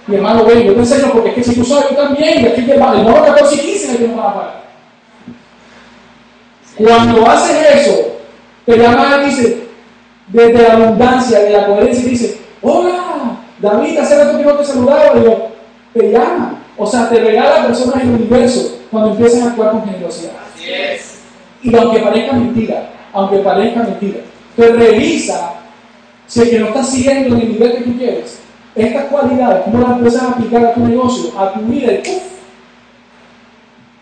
[0.06, 2.46] Mi hermano, ven, yo te enseño porque es que si tú sabes, yo también, y
[2.46, 4.64] aquí te va, el modo 14 y 15 es que nos van a pagar.
[6.76, 8.18] Cuando haces eso,
[8.66, 9.68] te llama y dice,
[10.28, 14.64] desde la abundancia, de la coherencia, y dice, hola, David, hace rato que no te
[14.64, 15.48] saludaba, y yo,
[15.94, 16.60] te llama.
[16.76, 20.32] O sea, te regala personas en el universo cuando empiezas a actuar con generosidad.
[20.52, 21.20] Así es.
[21.62, 24.18] Y aunque parezca mentira, aunque parezca mentira,
[24.56, 25.54] te revisa
[26.26, 28.38] si el que no está siguiendo en el nivel que tú quieres,
[28.74, 31.92] estas cualidades, ¿cómo las empiezas a aplicar a tu negocio, a tu vida?
[31.92, 32.22] Y ¡puf!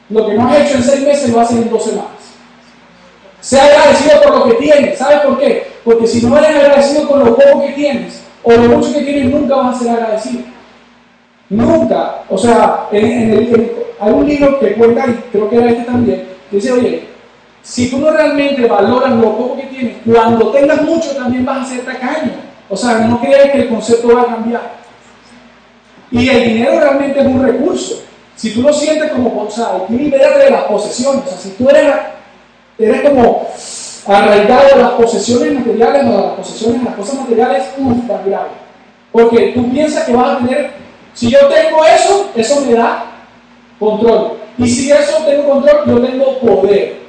[0.08, 2.10] Lo que no has hecho en seis meses lo haces en dos semanas.
[3.40, 4.98] Sea agradecido por lo que tienes.
[4.98, 5.66] ¿Sabes por qué?
[5.84, 9.30] Porque si no eres agradecido con lo poco que tienes o lo mucho que tienes,
[9.30, 10.42] nunca vas a ser agradecido.
[11.48, 12.22] Nunca.
[12.28, 16.72] O sea, hay un libro que cuenta, y creo que era este también, que dice,
[16.72, 17.11] oye,
[17.62, 21.70] si tú no realmente valoras lo poco que tienes, cuando tengas mucho también vas a
[21.70, 22.32] ser tacaño.
[22.68, 24.82] O sea, no creas que el concepto va a cambiar.
[26.10, 28.02] Y el dinero realmente es un recurso.
[28.36, 31.24] Si tú lo sientes como, o sea, tú de las posesiones.
[31.24, 31.94] O sea, si tú eres,
[32.78, 33.46] eres como
[34.06, 38.50] arraigado de las posesiones materiales o de las posesiones las cosas materiales, uff, está grave.
[39.12, 40.82] Porque tú piensas que vas a tener
[41.14, 43.04] si yo tengo eso, eso me da
[43.78, 44.38] control.
[44.58, 47.01] Y si eso tengo control, yo tengo poder.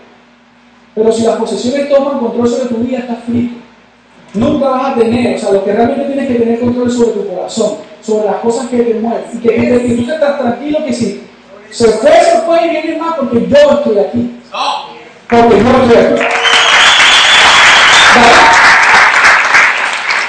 [0.96, 3.56] Pero si las posesiones toman control sobre tu vida, estás frito.
[4.34, 7.28] Nunca vas a tener, o sea, lo que realmente tienes que tener control sobre tu
[7.28, 9.24] corazón, sobre las cosas que te mueven.
[9.34, 11.24] Y que, tú estás tranquilo que si
[11.70, 14.40] se fue, se fue y viene más porque yo estoy aquí.
[15.30, 16.24] Porque yo estoy aquí.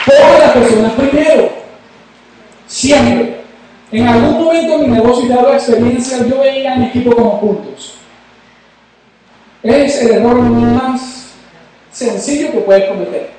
[0.07, 1.49] Ponga las personas primero.
[2.67, 3.45] Siempre.
[3.93, 7.41] En algún momento en mi negocio, y te hablo experiencia, yo veía mi equipo como
[7.41, 7.99] puntos.
[9.65, 11.33] Es el error más
[11.91, 13.31] sencillo que puedes cometer.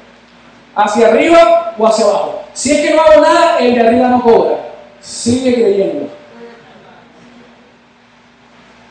[0.75, 2.43] Hacia arriba o hacia abajo.
[2.53, 4.57] Si es que no hago nada, el de arriba no cobra.
[4.99, 6.09] Sigue creyendo.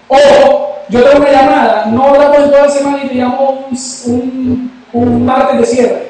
[0.09, 3.67] O yo tengo una llamada, no hablamos en toda la semana y te llamo
[4.07, 6.09] un, un martes de cierre.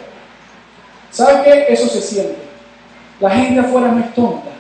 [1.11, 1.73] ¿Sabes qué?
[1.73, 2.37] Eso se siente.
[3.19, 4.51] La gente afuera no es tonta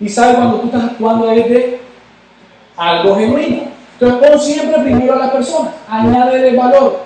[0.00, 1.80] y sabe cuando tú estás actuando desde
[2.76, 3.77] algo genuino.
[4.00, 7.00] Entonces pon siempre primero a la persona, añade valor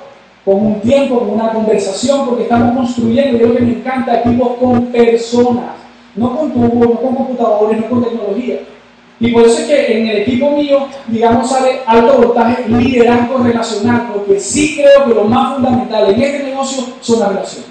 [0.44, 4.86] con un tiempo, con una conversación, porque estamos construyendo, yo que me encanta, equipos con
[4.86, 5.76] personas,
[6.16, 8.60] no con tubos, no con computadores, no con tecnología.
[9.20, 14.08] Y por eso es que en el equipo mío, digamos, sale alto voltaje liderazgo relacional,
[14.12, 17.70] porque sí creo que lo más fundamental en este negocio son las relaciones.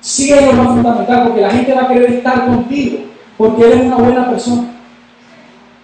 [0.00, 2.98] Sí es lo más fundamental, porque la gente va a querer estar contigo
[3.36, 4.71] porque eres una buena persona.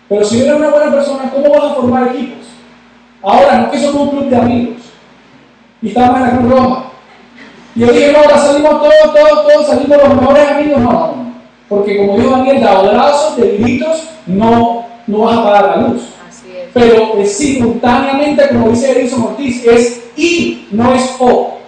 [0.09, 2.46] Pero si eres una buena persona, ¿cómo vas a formar equipos?
[3.22, 4.76] Ahora, no que somos un club de amigos
[5.82, 6.84] y estamos en la Cruz Roja.
[7.74, 10.80] Y yo dije, no, ahora salimos todos, todos, todos, salimos los mejores amigos.
[10.80, 11.32] No, no,
[11.68, 16.02] Porque como dijo Daniel, de abrazos, de gritos, no, no vas a apagar la luz.
[16.72, 21.59] Pero es simultáneamente, como dice Edison Ortiz, es y, no es o.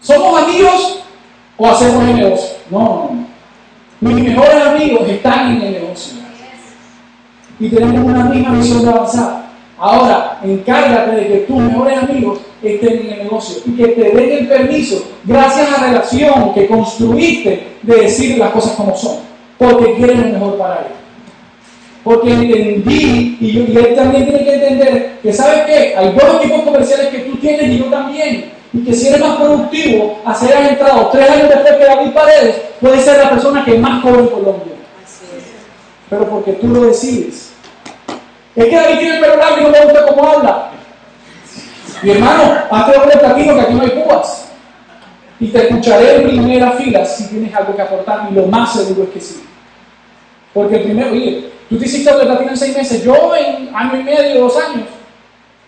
[0.00, 1.02] ¿Somos amigos
[1.56, 2.56] o hacemos el negocio?
[2.70, 3.30] No, no, no.
[4.00, 6.20] Mis mejores amigos están en el negocio.
[7.60, 9.50] Y tenemos una misma misión de avanzar.
[9.78, 14.38] Ahora, encárgate de que tus mejores amigos estén en el negocio y que te den
[14.38, 19.16] el permiso, gracias a la relación que construiste, de decir las cosas como son.
[19.58, 20.92] Porque quieren lo mejor para él.
[22.02, 26.62] Porque entendí, y, y él también tiene que entender, que sabes qué, hay dos equipos
[26.62, 31.08] comerciales que tú tienes y yo también y que si eres más productivo, hayas entrado
[31.08, 34.74] tres años después que David Paredes, puede ser la persona que más cobra en Colombia.
[36.10, 37.52] Pero porque tú lo decides.
[38.56, 40.70] Es que David tiene el pelo largo y no me gusta cómo habla.
[42.02, 44.48] Mi hermano, hazte doble platino que aquí no hay cubas.
[45.38, 48.28] Y te escucharé en primera fila si tienes algo que aportar.
[48.30, 49.44] Y lo más seguro es que sí.
[50.52, 54.02] Porque primero, oye, tú te hiciste doble platino en seis meses, yo en año y
[54.02, 54.88] medio, dos años.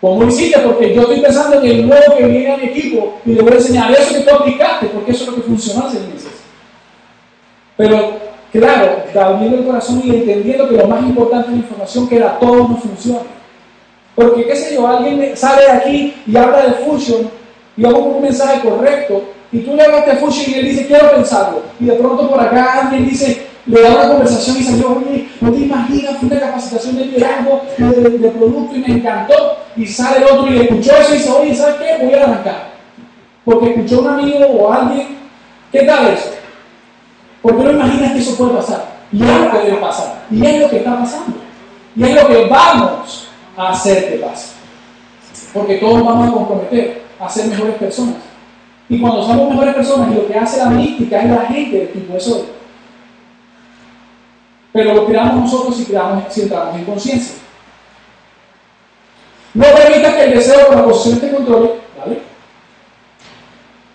[0.00, 0.58] ¿Cómo hiciste?
[0.58, 3.52] Porque yo estoy pensando en el nuevo que viene a mi equipo y le voy
[3.52, 6.32] a enseñar eso que tú aplicaste, porque eso es lo que funcionó hace meses.
[7.76, 8.18] Pero,
[8.52, 12.38] claro, abriendo el corazón y entendiendo que lo más importante es la información, que a
[12.38, 13.20] todos no funciona.
[14.14, 17.30] Porque, qué sé yo, alguien sale de aquí y habla de Fusion
[17.76, 21.12] y hago un mensaje correcto y tú le hablas de Fusion y él dice, quiero
[21.12, 21.62] pensarlo.
[21.80, 25.52] Y de pronto por acá alguien dice, le da una conversación y salió, oye, no
[25.52, 29.34] te imaginas, una capacitación de liderazgo, de, de, producto y me encantó.
[29.76, 32.04] Y sale el otro y le escuchó eso y dice, oye, ¿sabes qué?
[32.04, 32.72] Voy a arrancar.
[33.44, 35.18] Porque escuchó un amigo o alguien,
[35.70, 36.30] ¿qué tal eso?
[37.42, 38.92] Porque no imaginas que eso puede pasar.
[39.12, 40.24] Y algo debe pasar.
[40.30, 41.36] Y es lo que está pasando.
[41.94, 44.52] Y es lo que vamos a hacer que pase.
[45.52, 48.16] Porque todos vamos a comprometer a ser mejores personas.
[48.88, 51.92] Y cuando somos mejores personas, y lo que hace la mística es la gente del
[51.92, 52.42] tipo de soy
[54.72, 57.36] pero lo creamos nosotros si, creamos, si entramos en conciencia.
[59.54, 62.22] No permita que el deseo por la posición te controle, ¿vale?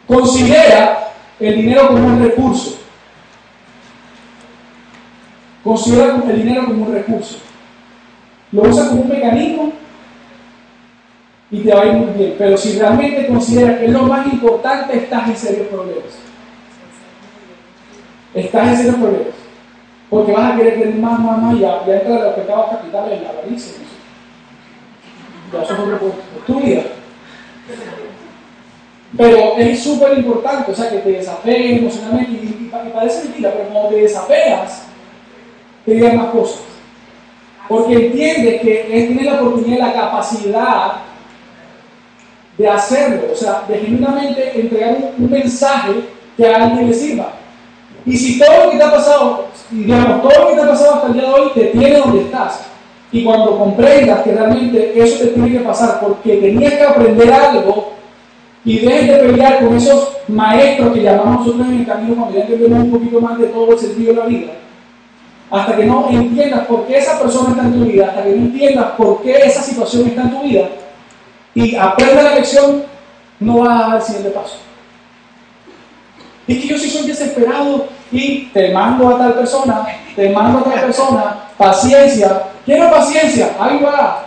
[0.08, 2.78] Considera el dinero como un recurso.
[5.68, 7.40] Considera el dinero como un recurso.
[8.54, 9.74] Lo usa como un mecanismo
[11.52, 12.36] y te va a ir muy bien.
[12.38, 16.06] Pero si realmente considera que es lo más importante, estás en serios problemas.
[18.34, 19.36] Estás en serios problemas.
[20.10, 23.18] Porque vas a querer tener más, más, más, y ya, ya entra los pecados capitales
[23.18, 23.74] en la avaricia.
[25.52, 26.14] ya eso es otro
[26.46, 26.84] tu vida.
[29.18, 33.24] Pero es súper importante, o sea, que te desapegues emocionalmente y, y, pa- y parece
[33.26, 34.87] mentira, pero cuando te desapegas,
[35.94, 36.62] llegan más cosas.
[37.68, 40.94] Porque entiendes que él tiene la oportunidad y la capacidad
[42.58, 45.94] de hacerlo, o sea, de genuinamente entregar un, mensaje
[46.36, 47.34] que a alguien le sirva.
[48.06, 50.96] Y si todo lo que te ha pasado, digamos, todo lo que te ha pasado
[50.96, 52.62] hasta el día de hoy te tiene donde estás,
[53.12, 57.94] y cuando comprendas que realmente eso te tiene que pasar porque tenías que aprender algo,
[58.66, 62.44] y dejes de pelear con esos maestros que llamamos nosotros en el camino cuando ya
[62.44, 64.52] entendemos un poquito más de todo el sentido de la vida,
[65.50, 68.36] hasta que no entiendas por qué esa persona está en tu vida, hasta que no
[68.36, 70.68] entiendas por qué esa situación está en tu vida,
[71.56, 72.84] y aprendas la lección,
[73.40, 74.58] no vas a dar el siguiente paso.
[76.48, 79.86] Es que yo sí soy desesperado y te mando a tal persona,
[80.16, 82.44] te mando a tal persona, paciencia.
[82.66, 84.26] Quiero paciencia, ahí va.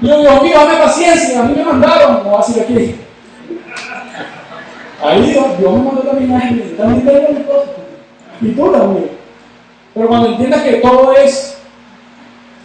[0.00, 2.96] Yo, Dios mío, dame paciencia, a mí me mandaron, no así aquí.
[5.02, 7.70] Ahí Dios, Dios me mandó también a gente, también tengo mis cosas.
[8.40, 9.17] Y tú también.
[9.98, 11.58] Pero cuando entiendas que todo es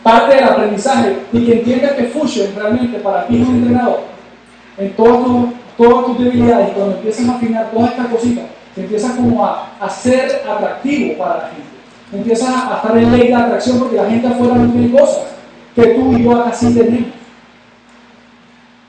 [0.03, 4.01] parte del aprendizaje y que entiendas que Fusion realmente para ti es un entrenador
[4.77, 9.43] en todas tus, todas tus debilidades, cuando empiezas a afinar todas estas cositas, empiezas como
[9.43, 11.63] a, a ser atractivo para la gente.
[12.13, 15.23] Empiezas a, a estar en ley de atracción porque la gente afuera no tiene cosas
[15.73, 17.09] que tú y yo acá sí tenemos.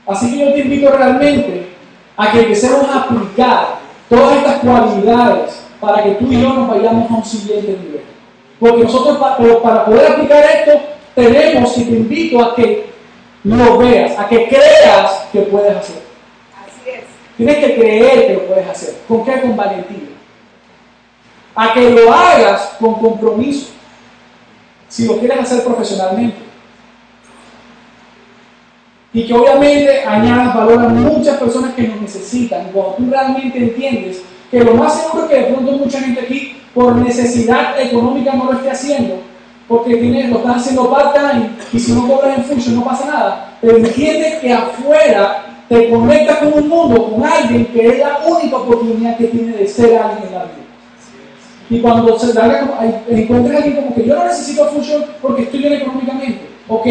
[0.07, 1.67] Así que yo te invito realmente
[2.15, 3.79] a que empecemos a aplicar
[4.11, 8.14] todas estas cualidades para que tú y yo nos vayamos a un siguiente nivel.
[8.61, 10.81] Porque nosotros, pa- pero para poder aplicar esto,
[11.15, 12.87] tenemos, y te invito a que
[13.43, 16.03] lo veas, a que creas que puedes hacer.
[16.65, 17.05] Así es.
[17.37, 18.95] Tienes que creer que lo puedes hacer.
[19.07, 19.41] ¿Con qué?
[19.41, 20.09] Con valentía.
[21.55, 23.69] A que lo hagas con compromiso.
[24.89, 26.39] Si lo quieres hacer profesionalmente.
[29.13, 32.71] Y que obviamente añadas valor a muchas personas que nos necesitan.
[32.73, 36.61] Cuando tú realmente entiendes que lo más seguro es que de pronto mucha gente aquí,
[36.75, 39.18] por necesidad económica, no lo esté haciendo,
[39.68, 43.59] porque tienes, lo estás haciendo part-time y si no cobras en función no pasa nada.
[43.61, 48.57] Pero entiende que afuera te conectas con un mundo, con alguien que es la única
[48.57, 50.64] oportunidad que tiene de ser alguien en la vida.
[51.70, 55.61] Y cuando se da encuentras a alguien como que yo no necesito función porque estoy
[55.61, 56.41] bien económicamente.
[56.68, 56.87] Ok,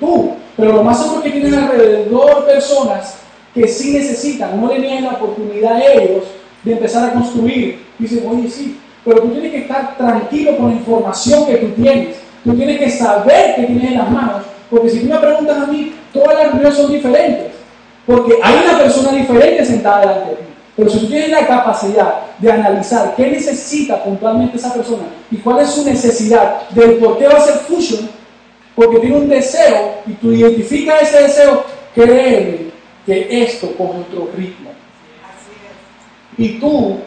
[0.00, 3.16] tú, pero lo más seguro es que tienes alrededor personas
[3.54, 6.24] que sí necesitan, no le niegan la oportunidad a ellos
[6.62, 7.86] de empezar a construir.
[7.98, 8.78] Dicen, oye, sí,
[9.08, 12.16] pero tú tienes que estar tranquilo con la información que tú tienes.
[12.44, 15.66] Tú tienes que saber que tienes en las manos, porque si tú me preguntas a
[15.66, 17.46] mí, todas las reuniones son diferentes.
[18.06, 20.42] Porque hay una persona diferente sentada delante de ti.
[20.76, 25.60] Pero si tú tienes la capacidad de analizar qué necesita puntualmente esa persona y cuál
[25.60, 28.10] es su necesidad del por qué va a hacer fusion,
[28.74, 32.58] porque tiene un deseo y tú identificas ese deseo, créeme
[33.06, 34.68] que esto coge otro ritmo.
[36.36, 36.98] Y tú,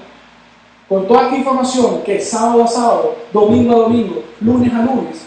[0.91, 5.25] con toda esta información que sábado a sábado, domingo a domingo, lunes a lunes,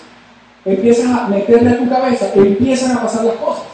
[0.63, 3.65] empiezas a meterle a tu cabeza, empiezan a pasar las cosas.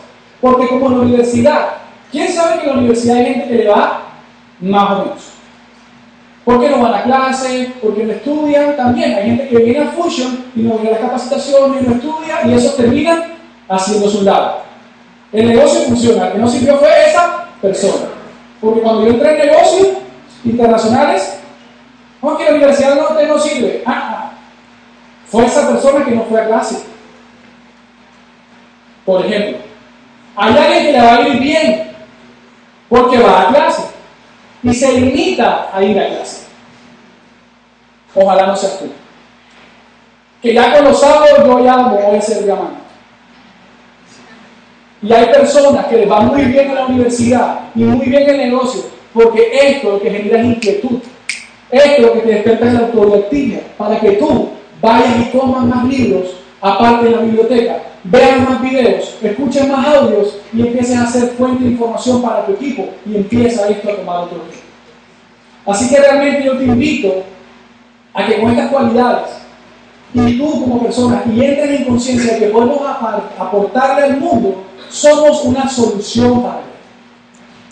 [0.40, 1.66] Porque como en la universidad,
[2.12, 4.02] ¿quién sabe que en la universidad hay gente que le va
[4.60, 5.18] más o menos?
[6.44, 10.44] Porque no van a clase, porque no estudian, también hay gente que viene a Fusion
[10.54, 13.32] y no viene a las capacitaciones, no estudia y eso termina
[13.68, 14.24] haciendo su.
[15.32, 18.10] El negocio funciona, el que no sirvió fue esa persona.
[18.60, 19.88] Porque cuando yo entré en negocios
[20.44, 21.40] internacionales,
[22.22, 23.82] no, que la universidad no, te no sirve.
[23.86, 24.32] Ah, ah.
[25.26, 26.84] Fue esa persona que no fue a clase.
[29.04, 29.58] Por ejemplo,
[30.36, 31.92] hay alguien que le va a ir bien
[32.88, 33.82] porque va a clase
[34.62, 36.46] y se limita a ir a clase.
[38.14, 38.90] Ojalá no seas tú.
[40.42, 42.80] Que ya con los sábados yo ya me voy a hacer diamante.
[45.02, 48.30] Y hay personas que les va muy bien en la universidad y muy bien en
[48.30, 48.82] el negocio,
[49.14, 51.00] porque esto lo que genera es inquietud.
[51.70, 54.48] Esto es lo que te despierta es el autodidactismo, para que tú
[54.82, 60.36] vayas y comas más libros, aparte de la biblioteca, veas más videos, escuches más audios
[60.52, 64.24] y empieces a hacer fuente de información para tu equipo y empieza esto a tomar
[64.24, 64.62] otro ritmo.
[65.66, 67.22] Así que realmente yo te invito
[68.14, 69.28] a que con estas cualidades
[70.12, 72.80] y tú como persona y entres en conciencia de que podemos
[73.38, 76.69] aportarle al mundo, somos una solución para él.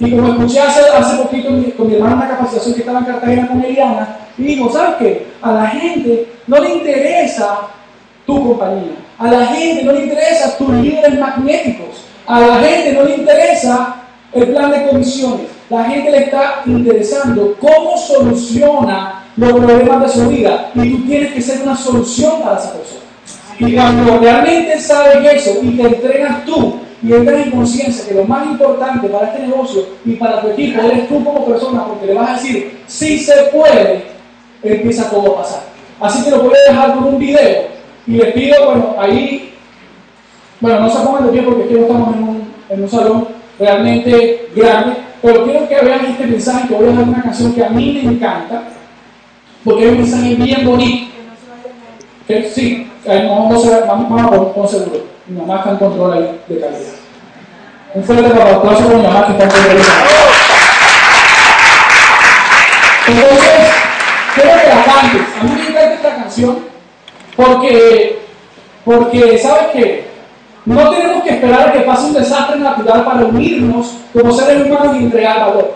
[0.01, 3.01] Y como escuché hace, hace poquito mi- con mi hermana en una capacitación que estaba
[3.01, 5.26] en Cartagena con Eliana, y ¿sabes qué?
[5.42, 7.59] A la gente no le interesa
[8.26, 13.05] tu compañía, a la gente no le interesa tus líderes magnéticos, a la gente no
[13.05, 13.96] le interesa
[14.32, 20.28] el plan de comisiones, la gente le está interesando cómo soluciona los problemas de su
[20.28, 23.01] vida y tú tienes que ser una solución para esa persona.
[23.59, 28.24] Y cuando realmente sabes eso y te entregas tú y entras en conciencia que lo
[28.24, 32.14] más importante para este negocio y para tu equipo eres tú como persona, porque le
[32.14, 34.05] vas a decir, si se puede,
[34.62, 35.62] empieza todo a pasar.
[36.01, 37.66] Así que lo voy a dejar con un video
[38.07, 39.55] y les pido, bueno, ahí,
[40.61, 43.28] bueno, no se pongan de pie porque aquí no estamos en un, en un salón
[43.59, 47.64] realmente grande, pero quiero que vean este mensaje que voy a dejar una canción que
[47.64, 48.62] a mí me encanta,
[49.64, 51.09] porque es un mensaje bien bonito.
[52.26, 56.79] Que sí, no, no se, vamos, vamos a poner está en control de calidad.
[57.95, 60.29] Un fuerte para aplauso mi mamá que está en control de calidad.
[63.09, 63.72] Entonces,
[64.35, 65.22] quiero que cantes.
[65.41, 66.59] A mí me encanta esta canción
[67.37, 68.18] porque,
[68.85, 70.09] porque ¿sabes qué?
[70.64, 74.97] No tenemos que esperar a que pase un desastre natural para unirnos como seres humanos
[74.97, 75.72] y entregar valor.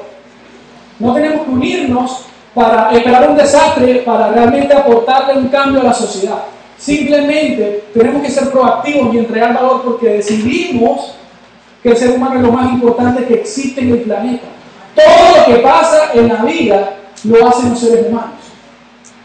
[0.99, 2.25] No tenemos que unirnos
[2.55, 6.43] para esperar un desastre para realmente aportarle un cambio a la sociedad.
[6.83, 11.15] Simplemente tenemos que ser proactivos y entregar valor porque decidimos
[11.81, 14.49] que el ser humano es lo más importante que existe en el planeta.
[14.93, 18.33] Todo lo que pasa en la vida lo hacen los seres humanos.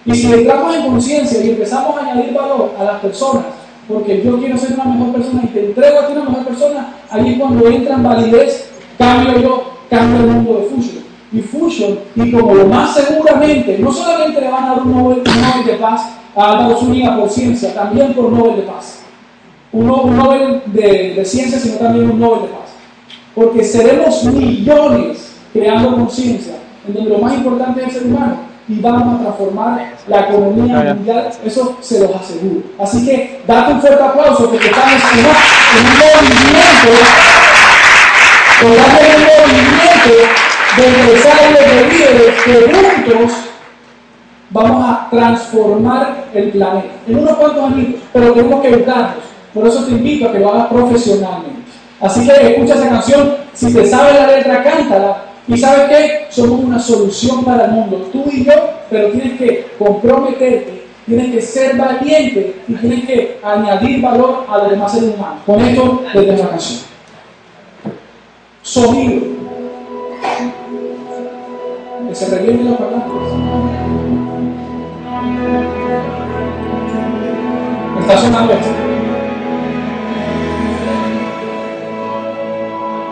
[0.05, 3.45] Y si entramos en conciencia y empezamos a añadir valor a las personas,
[3.87, 6.93] porque yo quiero ser una mejor persona y te entrego a ti una mejor persona,
[7.09, 11.03] allí cuando entra en validez, cambio yo, cambio el mundo de Fusion.
[11.33, 15.23] Y Fusion, y como lo más seguramente, no solamente le van a dar un Nobel,
[15.65, 18.99] de Paz a Álvaro Zúñiga por ciencia, también por Nobel de Paz.
[19.71, 22.69] Un, Nobel de, de ciencia, sino también un Nobel de Paz.
[23.33, 26.53] Porque seremos millones creando conciencia,
[26.87, 30.93] en donde lo más importante es el ser humano y vamos a transformar la economía
[30.93, 32.61] mundial, eso se los aseguro.
[32.79, 36.89] Así que date un fuerte aplauso porque estamos en, un movimiento,
[38.61, 38.77] en un
[39.23, 40.13] movimiento
[40.75, 43.46] de empresarios, de líderes que juntos
[44.49, 49.23] vamos a transformar el planeta en unos cuantos años, pero tenemos que educarnos.
[49.53, 51.61] Por eso te invito a que lo hagas profesionalmente.
[51.99, 56.27] Así que escucha esa canción, si te sabes la letra, cántala y sabes qué?
[56.29, 58.53] Somos una solución para el mundo, tú y yo,
[58.89, 64.69] pero tienes que comprometerte, tienes que ser valiente y tienes que añadir valor a los
[64.71, 65.39] demás seres humanos.
[65.45, 66.81] Con esto desde la canción.
[68.61, 69.25] Sonido.
[72.09, 73.86] Que se revienten los parlantes.
[78.07, 78.69] Está sonando esto.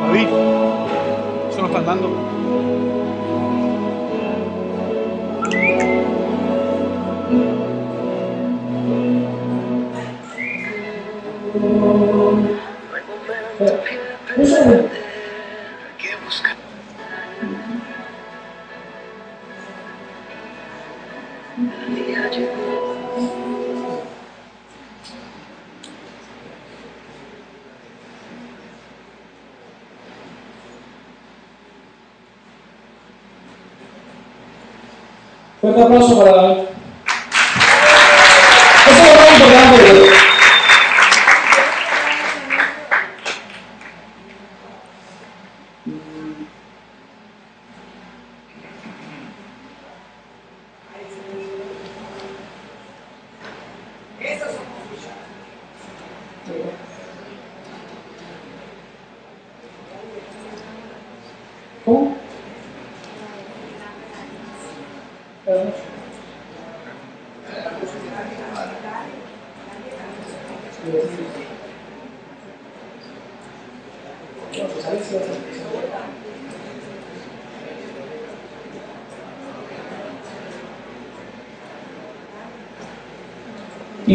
[0.08, 0.28] David,
[1.50, 2.08] eso lo están dando.
[35.66, 36.64] Fuerte aplauso para David.
[38.86, 40.16] Eso es lo más importante de
[61.86, 62.16] ¿Cómo?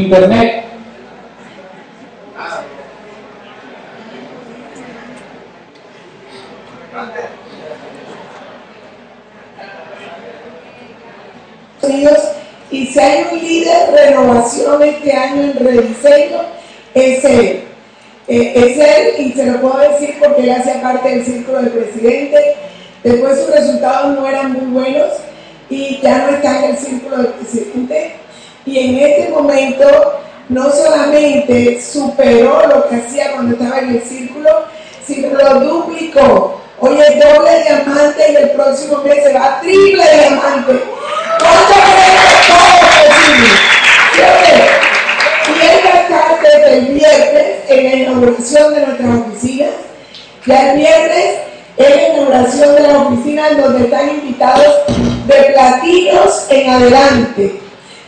[0.00, 0.60] Internet.
[12.70, 16.38] y si hay un líder de renovación este año en rediseño,
[16.94, 17.64] es él.
[18.28, 21.70] Eh, es él y se lo puedo decir porque él hacía parte del círculo del
[21.70, 22.54] presidente.
[23.02, 25.08] Después sus resultados no eran muy buenos
[25.68, 28.12] y ya no está en el círculo del presidente.
[28.66, 34.64] Y en este momento no solamente superó lo que hacía cuando estaba en el círculo,
[35.06, 36.60] sino lo duplicó.
[36.78, 40.82] Hoy es doble diamante y el próximo mes se va a triple diamante.
[41.38, 41.74] ¿Cuánto
[42.48, 43.48] todo posible?
[45.46, 49.70] Y él va a estar desde el viernes en la inauguración de nuestras oficinas.
[50.46, 51.38] Ya el viernes
[51.76, 54.74] es la inauguración de las oficinas donde están invitados
[55.26, 57.60] de platinos en adelante,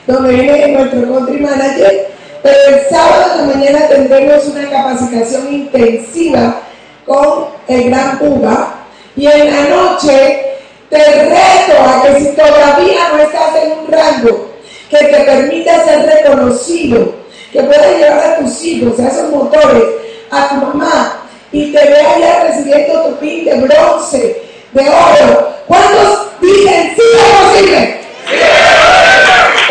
[0.07, 2.09] donde viene nuestro country manager
[2.43, 6.61] Pero el sábado de mañana tendremos una capacitación intensiva
[7.07, 8.75] con el Gran Uva.
[9.17, 14.53] Y en la noche te reto a que si todavía no estás en un rango
[14.91, 17.15] que te permita ser reconocido,
[17.53, 19.85] que puedas llevar a tus hijos, a esos motores,
[20.31, 24.43] a tu mamá, y te vea ya recibiendo tu pin de bronce,
[24.73, 25.53] de oro.
[25.67, 28.01] ¿Cuántos dicen sí es posible?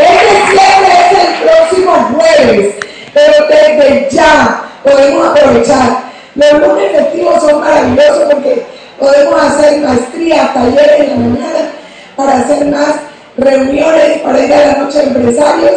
[0.02, 2.76] Este cierre es el próximo jueves,
[3.14, 6.12] pero desde ya podemos aprovechar.
[6.36, 8.66] Los lunes festivos son maravillosos porque
[9.00, 11.72] podemos hacer maestría, talleres en la mañana
[12.16, 12.96] para hacer más
[13.38, 15.74] reuniones, para ir a la noche de empresarios.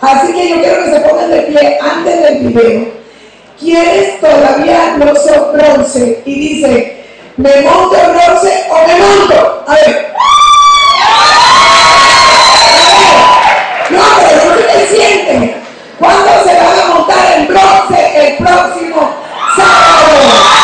[0.00, 2.88] Así que yo quiero que se pongan de pie antes del video.
[3.58, 6.22] ¿Quiénes todavía no son bronce?
[6.26, 7.04] Y dice,
[7.38, 9.64] ¿me monto bronce o me monto?
[9.66, 10.06] A ver.
[13.96, 15.62] Pero no se sienten.
[15.98, 19.10] ¿Cuándo se van a montar en bronce el próximo
[19.56, 20.55] sábado?